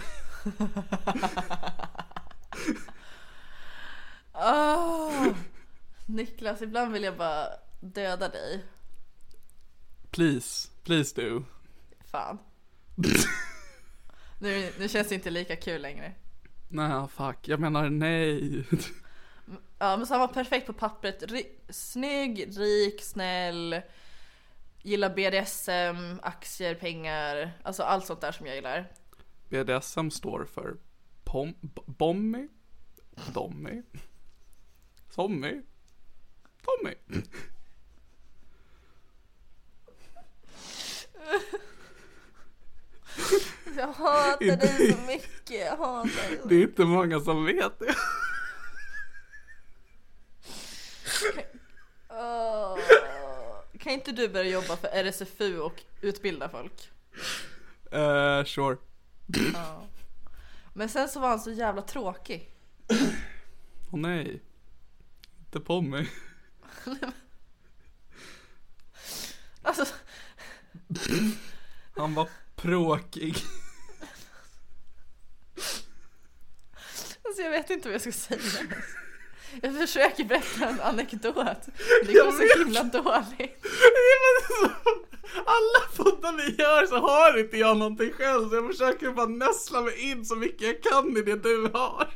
[4.35, 5.27] Åh!
[6.07, 7.47] Niklas, ibland vill jag bara
[7.81, 8.65] döda dig.
[10.11, 11.43] Please, please do.
[12.05, 12.39] Fan.
[14.39, 16.15] nu, nu känns det inte lika kul längre.
[16.69, 17.49] Nej, fuck.
[17.49, 18.65] Jag menar nej.
[19.79, 21.23] Ja men så han var perfekt på pappret.
[21.23, 23.81] Ri- snygg, rik, snäll.
[24.83, 27.53] Gillar BDSM, aktier, pengar.
[27.63, 28.93] Alltså allt sånt där som jag gillar.
[29.49, 30.77] BDSM står för
[31.25, 31.55] pom,
[31.87, 32.49] bommy,
[33.35, 33.83] dommy,
[35.11, 35.63] sommy,
[36.63, 36.95] Tommy.
[43.77, 45.67] Jag hatar Inte- dig så mycket.
[45.67, 46.41] Jag hatar dig.
[46.45, 47.95] Det är inte många som vet det.
[52.09, 52.79] Åh.
[53.79, 56.91] Kan inte du börja jobba för RSFU och utbilda folk?
[57.95, 58.77] Uh, sure.
[59.55, 59.87] Ja.
[60.75, 62.51] Men sen så var han så jävla tråkig.
[63.93, 64.43] Åh nej.
[65.39, 66.07] Inte Pommy.
[66.85, 67.07] Alltså,
[71.97, 73.37] Han var pråkig.
[77.25, 78.41] alltså jag vet inte vad jag ska säga.
[79.63, 81.35] Jag försöker berätta en anekdot.
[82.07, 83.65] Det går så himla dåligt.
[85.35, 89.81] Alla poddar vi gör så har inte jag någonting själv så jag försöker bara näsla
[89.81, 92.15] mig in så mycket jag kan i det du har.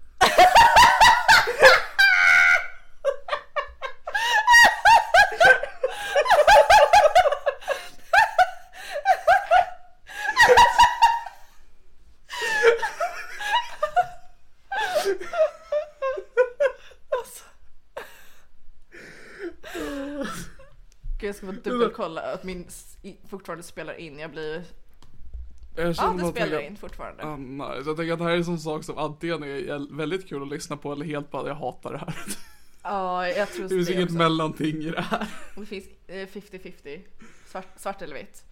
[21.21, 22.69] Gud, jag ska bara dubbelkolla att min
[23.29, 24.19] fortfarande spelar in.
[24.19, 24.65] Jag blir...
[25.77, 27.23] Jag Ja, det spelar att in fortfarande.
[27.25, 27.83] Ah, nice.
[27.91, 30.49] Jag tänker att det här är en sån sak som antingen är väldigt kul att
[30.49, 32.15] lyssna på eller helt bara jag hatar det här.
[32.83, 34.17] Ja, jag tror Det finns det inget också.
[34.17, 35.27] mellanting i det här.
[35.57, 37.01] Det finns eh, 50-50.
[37.47, 38.45] Svart, svart eller vitt.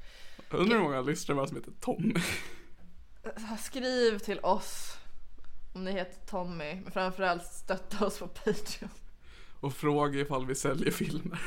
[0.50, 2.14] Jag undrar hur många lyssnare var som heter Tommy.
[3.60, 4.96] Skriv till oss
[5.72, 6.74] om ni heter Tommy.
[6.74, 8.90] Men framförallt stötta oss på Patreon.
[9.60, 11.40] Och fråga ifall vi säljer filmer.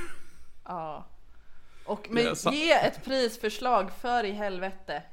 [0.65, 1.07] Ja.
[1.85, 5.03] Och men ge ett prisförslag för i helvete.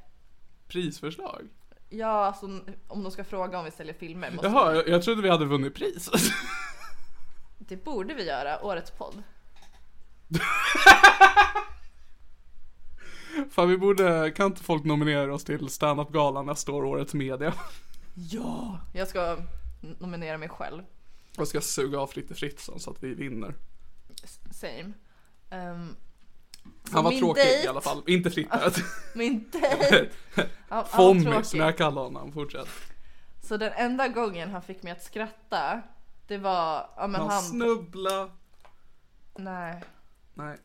[0.67, 1.49] Prisförslag?
[1.89, 2.45] Ja, alltså
[2.87, 4.31] om de ska fråga om vi säljer filmer.
[4.31, 6.09] Måste Jaha, jag, jag trodde vi hade vunnit pris.
[7.57, 9.23] Det borde vi göra, årets podd.
[13.49, 17.53] Fan vi borde, kan inte folk nominera oss till standup-galan nästa år, årets media?
[18.31, 18.79] Ja!
[18.93, 19.37] Jag ska
[19.79, 20.83] nominera mig själv.
[21.37, 23.55] Jag ska suga av Fritte Fritzson så att vi vinner.
[24.51, 24.93] Same.
[25.49, 25.87] Så
[26.91, 28.71] Han var min tråkig dejt- i alla fall, inte Fritte.
[29.15, 30.09] Min dejt!
[30.85, 32.67] Fommy som jag kallar honom, fortsätt.
[33.41, 35.81] Så den enda gången han fick mig att skratta,
[36.27, 37.41] det var, ja men Han han...
[37.41, 38.29] snubbla.
[39.35, 39.83] Nej.
[40.33, 40.57] Nej.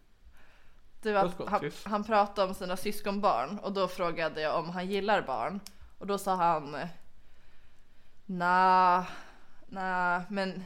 [1.17, 5.61] Att han, han pratade om sina syskonbarn och då frågade jag om han gillar barn.
[5.99, 6.77] Och då sa han
[8.27, 9.05] Nah,
[9.69, 10.65] nah, men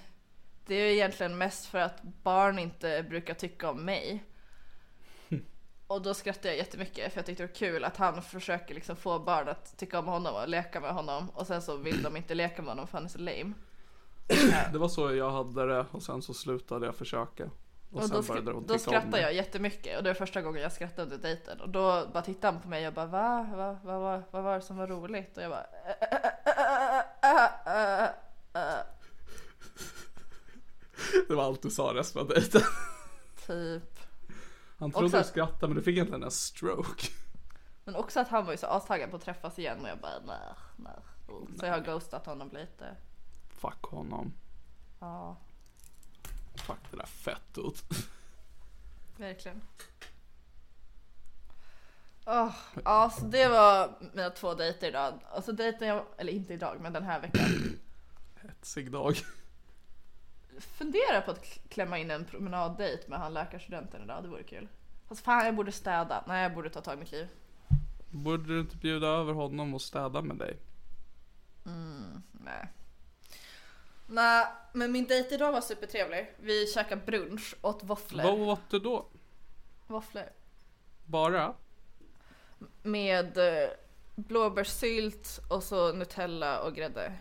[0.67, 4.25] det är ju egentligen mest för att barn inte brukar tycka om mig.
[5.93, 8.97] Och då skrattade jag jättemycket för jag tyckte det var kul att han försöker liksom
[8.97, 12.17] få barn att tycka om honom och leka med honom och sen så vill de
[12.17, 13.53] inte leka med honom för han är så lame.
[14.73, 17.45] Det var så jag hade det och sen så slutade jag försöka.
[17.93, 21.03] Och, Och då, hon då skrattade jag jättemycket och det var första gången jag skrattade
[21.03, 23.47] under dejten och då bara tittade han på mig och bara va?
[23.57, 23.79] Va?
[23.85, 25.37] Vad va, vad var det som var roligt?
[25.37, 25.67] Och jag bara
[31.29, 32.63] Det var allt du sa resten av dejten.
[33.47, 33.92] typ.
[34.83, 37.07] Han trodde du skrattade men du fick egentligen en stroke.
[37.85, 40.19] Men också att han var ju så astaggad på att träffas igen och jag bara
[40.27, 40.93] nej, nej.
[41.61, 42.97] Så jag har ghostat honom lite.
[43.49, 44.33] Fuck honom.
[45.01, 45.37] Ja,
[46.55, 47.85] Fuck det där fett ut.
[49.17, 49.61] verkligen.
[52.27, 52.55] Oh,
[52.85, 55.21] ja, så det var mina två dejter idag.
[55.31, 57.79] Alltså dejten jag, eller inte idag, men den här veckan.
[58.35, 59.17] Hetsig dag.
[60.59, 64.69] Funderar på att klämma in en promenaddejt med han läkarstudenten idag, det vore kul.
[65.09, 66.25] Fast fan jag borde städa.
[66.27, 67.29] Nej jag borde ta tag i mitt liv.
[68.11, 70.59] Borde du inte bjuda över honom och städa med dig?
[72.33, 72.69] Nej.
[74.07, 76.35] Nej, men min dejt idag var supertrevlig.
[76.41, 78.23] Vi käkade brunch, åt våfflor.
[78.23, 79.07] Vad åt du då?
[79.87, 80.25] Våfflor.
[81.05, 81.55] Bara?
[82.83, 83.71] Med eh,
[84.15, 87.13] blåbärssylt och så Nutella och grädde.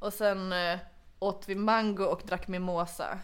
[0.00, 0.78] Och sen eh,
[1.18, 3.18] åt vi mango och drack mimosa.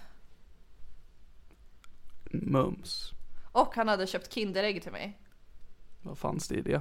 [2.31, 3.11] Mums.
[3.53, 5.21] Och han hade köpt Kinderägg till mig.
[6.03, 6.75] Vad fanns det i det?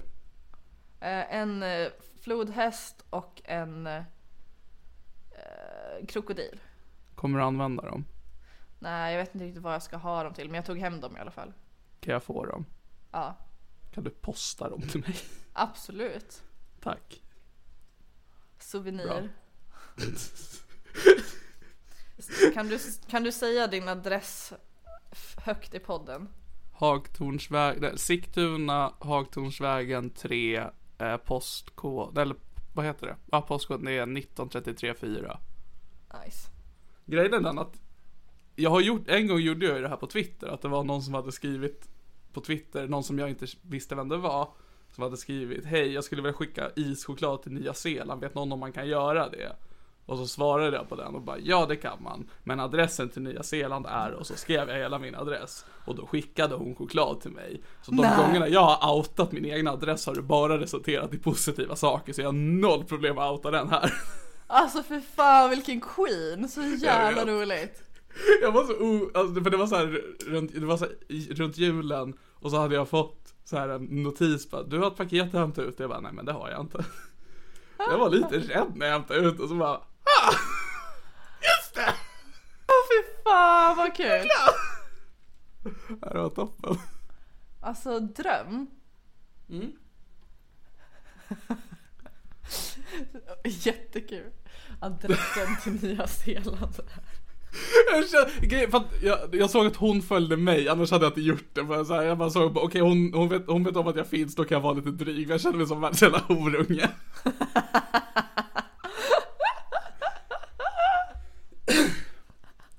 [0.99, 1.87] Eh, en eh,
[2.21, 4.03] flodhäst och en eh,
[6.07, 6.59] krokodil.
[7.15, 8.05] Kommer du använda dem?
[8.79, 11.01] Nej, jag vet inte riktigt vad jag ska ha dem till, men jag tog hem
[11.01, 11.53] dem i alla fall.
[11.99, 12.65] Kan jag få dem?
[13.11, 13.37] Ja,
[13.91, 15.15] Kan du posta dem till mig?
[15.53, 16.43] absolut.
[16.81, 17.21] Tack.
[18.59, 19.07] Souvenir.
[19.07, 19.21] Bra.
[22.53, 22.79] Kan du,
[23.09, 24.53] kan du säga din adress
[25.37, 26.29] högt i podden?
[26.73, 30.63] Hagtornsväg, nej, Sigtuna, Hagtornsvägen 3,
[30.97, 32.35] eh, postkod, eller
[32.73, 33.15] vad heter det?
[33.31, 35.39] Ja, postkoden är 19334.
[36.25, 36.49] Nice.
[37.05, 37.79] Grejen är den att
[38.55, 40.83] jag har gjort, en gång gjorde jag ju det här på Twitter, att det var
[40.83, 41.89] någon som hade skrivit
[42.33, 44.49] på Twitter, någon som jag inte visste vem det var,
[44.91, 48.59] som hade skrivit Hej, jag skulle vilja skicka ischoklad till Nya Zeeland, vet någon om
[48.59, 49.55] man kan göra det?
[50.05, 53.21] Och så svarade jag på den och bara ja det kan man, men adressen till
[53.21, 57.21] Nya Zeeland är och så skrev jag hela min adress och då skickade hon choklad
[57.21, 57.61] till mig.
[57.81, 58.17] Så de Nej.
[58.17, 62.21] gångerna jag har outat min egna adress har det bara resulterat i positiva saker så
[62.21, 63.93] jag har noll problem att outa den här.
[64.47, 67.81] Alltså för fan vilken queen, så jävla roligt.
[68.41, 69.11] Jag var så o...
[69.13, 72.57] Alltså, för det var så här runt, det var så här, runt julen och så
[72.57, 75.61] hade jag fått så här en notis på att du har ett paket att hämta
[75.61, 75.79] ut.
[75.79, 76.85] Jag bara, nej men det har jag inte.
[77.77, 80.31] Jag var lite rädd när jag hämtade ut och så bara, ah!
[81.41, 81.93] Just det!
[82.67, 84.27] Åh fy fan vad kul.
[86.01, 86.77] Det var toppen.
[87.61, 88.67] Alltså dröm.
[89.49, 89.71] Mm.
[93.43, 94.31] Jättekul.
[94.79, 96.75] Adressen till Nya Zeeland.
[97.91, 101.65] Jag, för jag, jag såg att hon följde mig, annars hade jag inte gjort det.
[101.65, 104.07] För så här, jag bara såg, okej hon, hon, vet, hon vet om att jag
[104.07, 105.29] finns, då kan jag vara lite dryg.
[105.29, 106.89] Jag kände mig som världens jävla horunge.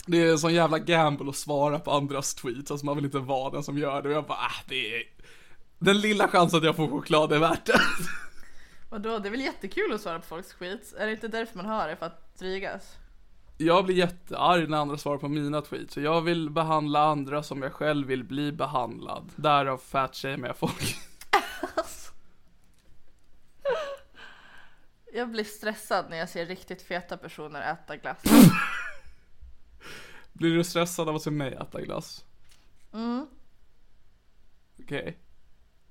[0.07, 3.19] Det är en sån jävla gamble att svara på andras tweets, alltså man vill inte
[3.19, 4.09] vara den som gör det.
[4.09, 5.03] Och jag bara, ah, det är...
[5.79, 7.81] Den lilla chansen att jag får choklad är värt det.
[8.91, 10.95] Vadå, det är väl jättekul att svara på folks skit?
[10.99, 12.97] Är det inte därför man har det, för att drygas?
[13.59, 17.63] Jag blir jättearg när andra svarar på mina tweets, så jag vill behandla andra som
[17.63, 19.31] jag själv vill bli behandlad.
[19.37, 20.97] Därav fatshamear jag folk.
[25.13, 28.19] Jag blir stressad när jag ser riktigt feta personer äta glass.
[30.37, 32.25] Blir du stressad av att se mig äta glass?
[32.93, 33.27] Mm.
[34.83, 35.19] Okej.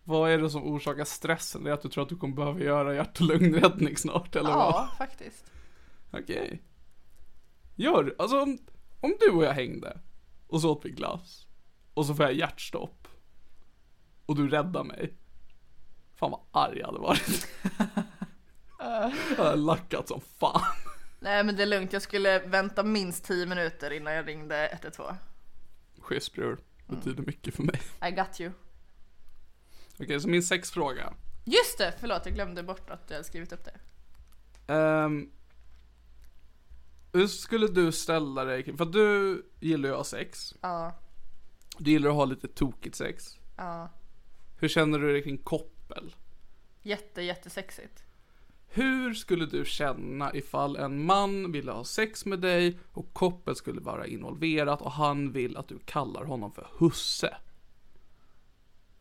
[0.04, 1.64] Vad är det som orsakar stressen?
[1.64, 4.50] Det är att du tror att du kommer behöva göra hjärt och lungräddning snart, eller
[4.50, 5.52] Ja, faktiskt.
[6.12, 6.22] vad?
[6.22, 6.62] Okej.
[7.76, 8.58] Gör, alltså om,
[9.02, 10.00] om du och jag hängde,
[10.48, 11.48] och så åt vi glass,
[11.94, 13.08] och så får jag hjärtstopp,
[14.26, 15.14] och du räddar mig.
[16.16, 17.48] Fan vad arg jag hade varit.
[19.38, 20.62] jag hade lackat som fan.
[21.26, 25.16] Nej men det är lugnt, jag skulle vänta minst 10 minuter innan jag ringde 112.
[26.00, 26.58] Schysst bror.
[26.88, 27.82] Betyder mycket för mig.
[28.08, 28.52] I got you.
[30.00, 31.14] Okej, så min sexfråga.
[31.46, 33.74] Just det, förlåt jag glömde bort att jag hade skrivit upp det.
[34.74, 35.32] Ehm,
[37.14, 40.54] hur skulle du ställa dig För du gillar ju att ha sex.
[40.62, 41.00] Ja,
[41.78, 43.38] Du gillar att ha lite tokigt sex.
[43.58, 43.90] ja.
[44.60, 46.16] Hur känner du dig kring koppel?
[46.82, 48.04] Jätte, jättesexigt.
[48.76, 53.82] Hur skulle du känna ifall en man ville ha sex med dig och koppel skulle
[53.82, 57.38] vara involverat och han vill att du kallar honom för husse?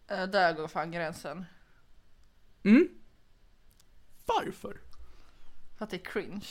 [0.08, 1.44] Eh, Där går fan gränsen.
[4.26, 4.80] Varför?
[5.76, 6.46] För att det är cringe.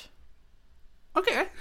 [1.11, 1.51] Okej.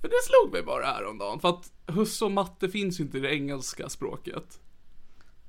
[0.00, 3.20] För det slog mig bara häromdagen, för att husse och matte finns ju inte i
[3.20, 4.60] det engelska språket.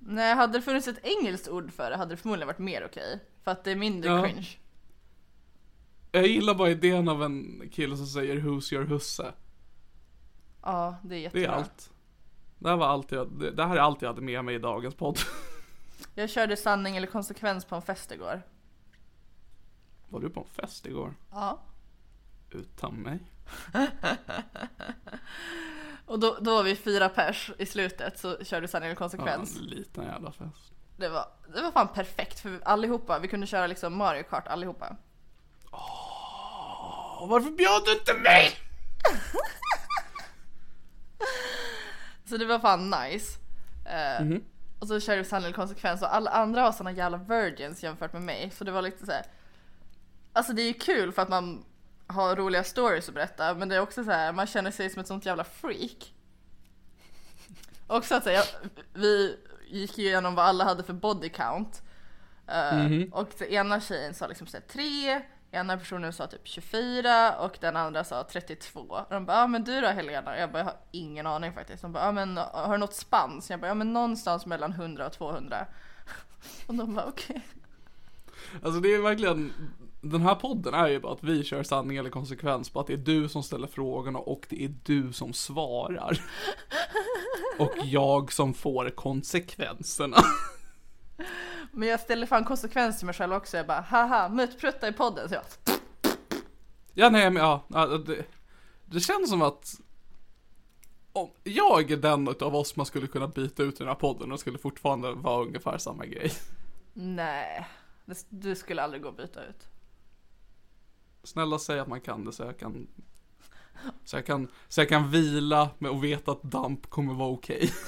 [0.06, 3.20] Nej, hade det funnits ett engelskt ord för det hade det förmodligen varit mer okej.
[3.44, 4.24] För att det är mindre Ja.
[4.24, 4.48] cringe.
[6.12, 9.34] Jag gillar bara idén av en kille som säger Who's your husse?
[10.62, 11.52] Ja, det är Det jättebra.
[11.52, 11.92] är allt.
[12.60, 14.60] Det här var allt jag, det, det här är allt jag hade med mig i
[14.60, 15.20] dagens podd.
[16.16, 18.42] Jag körde sanning eller konsekvens på en fest igår.
[20.10, 21.14] Var du på en fest igår?
[21.32, 21.60] Ja.
[22.52, 23.20] Utan mig?
[26.14, 29.58] Och då, då var vi fyra pers i slutet så körde sanning eller Ja, konsekvens.
[29.58, 30.72] en liten jävla fest.
[30.98, 34.96] Det, var, det var fan perfekt för allihopa, vi kunde köra liksom Mario Kart allihopa.
[35.72, 38.52] Åh, varför bjöd du inte mig?
[42.26, 43.40] Så det var fan nice.
[43.86, 44.26] Eh,
[44.80, 48.14] Och så körde vi sanning eller konsekvens och alla andra var såna jävla virgins jämfört
[48.14, 48.52] med mig.
[48.52, 49.26] Så det var lite så här.
[50.34, 51.66] Alltså det är ju kul för att man
[52.14, 55.00] har roliga stories att berätta men det är också så här, man känner sig som
[55.02, 56.14] ett sånt jävla freak.
[57.88, 58.42] Också att säga,
[58.94, 59.38] vi
[59.68, 61.82] gick ju igenom vad alla hade för body count.
[62.48, 67.38] Eh, Och den ena tjejen sa liksom så här, tre, ena personen sa typ 24
[67.40, 68.80] och den andra sa 32.
[68.80, 70.32] Och de bara, ja men du då Helena?
[70.32, 71.82] Och jag bara, jag har ingen aning faktiskt.
[71.82, 73.42] De bara, ja men har du något spann?
[73.42, 75.66] Så jag bara, ja men någonstans mellan 100 och 200.
[76.68, 77.42] Och de bara, okej.
[78.64, 79.54] Alltså det är verkligen,
[80.04, 82.94] den här podden är ju bara att vi kör sanning eller konsekvens på att det
[82.94, 86.22] är du som ställer frågorna och det är du som svarar.
[87.60, 90.18] Och jag som får konsekvenserna.
[91.72, 93.58] Men jag ställer fan konsekvens till mig själv också.
[93.58, 95.30] Jag bara, haha, mutprutta i podden.
[95.30, 95.44] Så jag,
[96.94, 98.26] Ja nej men ja, det,
[98.86, 99.74] det känns som att
[101.14, 104.32] om jag är den av oss man skulle kunna byta ut i den här podden
[104.32, 106.32] och skulle fortfarande vara ungefär samma grej.
[106.94, 107.68] nej,
[108.30, 109.73] du skulle aldrig gå och byta ut.
[111.24, 112.88] Snälla säg att man kan det så jag kan
[114.06, 117.70] så jag kan, så jag kan vila med att veta att damp kommer vara okej.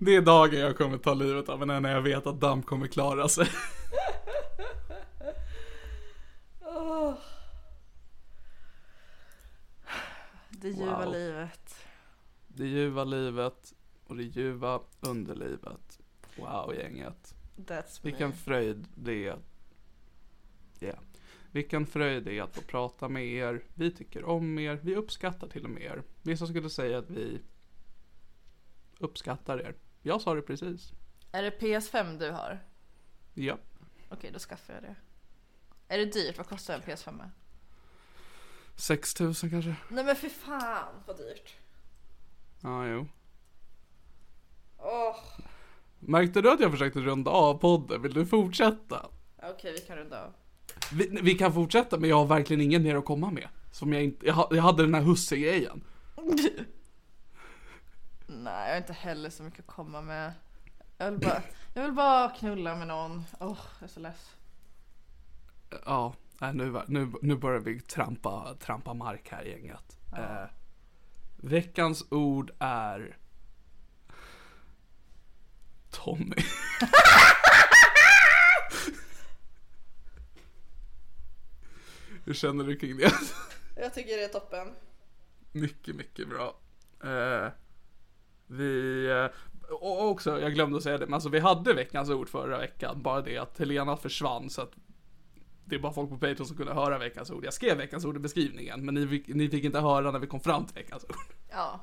[0.00, 2.86] Det är dagen jag kommer ta livet av en när jag vet att damp kommer
[2.86, 3.46] klara sig.
[10.50, 11.12] Det ljuva Wow.
[11.12, 11.74] livet.
[12.48, 13.74] Det ljuva livet
[14.06, 16.00] och det ljuva underlivet.
[16.36, 17.34] Wow gänget.
[17.56, 18.10] That's me.
[18.10, 19.38] Vilken fröjd det är.
[20.78, 20.94] Ja.
[21.50, 23.64] Vilken fröjd det är att få prata med er.
[23.74, 24.80] Vi tycker om er.
[24.82, 26.02] Vi uppskattar till och med er.
[26.22, 27.40] Vissa skulle säga att vi
[28.98, 29.74] uppskattar er.
[30.02, 30.92] Jag sa det precis.
[31.32, 32.64] Är det PS5 du har?
[33.34, 33.58] Ja.
[34.08, 34.96] Okej, då skaffar jag det.
[35.88, 36.36] Är det dyrt?
[36.38, 37.30] Vad kostar en PS5?
[38.74, 39.76] 6000 kanske?
[39.88, 41.54] Nej men för fan vad dyrt.
[42.62, 43.06] Ja, jo.
[44.78, 45.16] Åh.
[45.98, 48.02] Märkte du att jag försökte runda av podden?
[48.02, 49.06] Vill du fortsätta?
[49.42, 50.32] Okej, vi kan runda av.
[50.92, 53.48] Vi, vi kan fortsätta men jag har verkligen ingen mer att komma med.
[53.70, 55.84] Som jag inte, jag, jag hade den här husse-grejen.
[58.26, 60.32] Nej, jag har inte heller så mycket att komma med.
[60.98, 61.42] Jag vill bara,
[61.74, 63.24] jag vill bara knulla med någon.
[63.40, 64.36] Åh, jag är så less.
[65.84, 66.14] Ja,
[66.52, 69.98] nu, nu, nu börjar vi trampa, trampa mark här gänget.
[70.16, 70.44] Eh,
[71.36, 73.16] veckans ord är
[75.90, 76.36] Tommy.
[82.26, 83.12] Hur känner du kring det?
[83.76, 84.68] Jag tycker det är toppen.
[85.52, 86.56] Mycket, mycket bra.
[87.04, 87.48] Eh,
[88.46, 89.26] vi, eh,
[89.70, 93.02] och också, jag glömde att säga det, men alltså vi hade veckans ord förra veckan,
[93.02, 94.72] bara det att Helena försvann så att
[95.64, 97.44] det är bara folk på Patreon som kunde höra veckans ord.
[97.44, 100.40] Jag skrev veckans ord i beskrivningen, men ni ni fick inte höra när vi kom
[100.40, 101.34] fram till veckans ord.
[101.50, 101.80] Ja.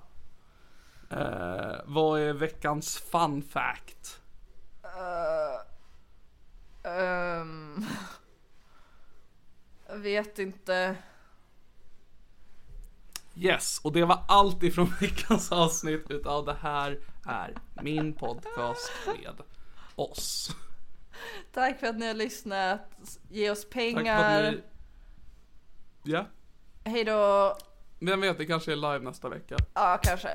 [1.09, 4.21] Eh, vad är veckans fun fact?
[6.83, 7.85] Ehm, jag
[10.01, 10.95] vet inte.
[13.35, 19.41] Yes, och det var allt ifrån veckans avsnitt utav det här är min podcast med
[19.95, 20.55] oss.
[21.51, 22.81] Tack för att ni har lyssnat.
[23.29, 24.51] Ge oss pengar.
[24.51, 24.63] ni...
[26.03, 26.25] Ja,
[26.83, 27.57] Hej då.
[27.99, 29.57] vem vet, det kanske är live nästa vecka.
[29.73, 30.27] Ja, kanske.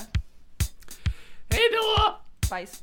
[1.51, 2.19] Hej då!
[2.51, 2.83] Bajs.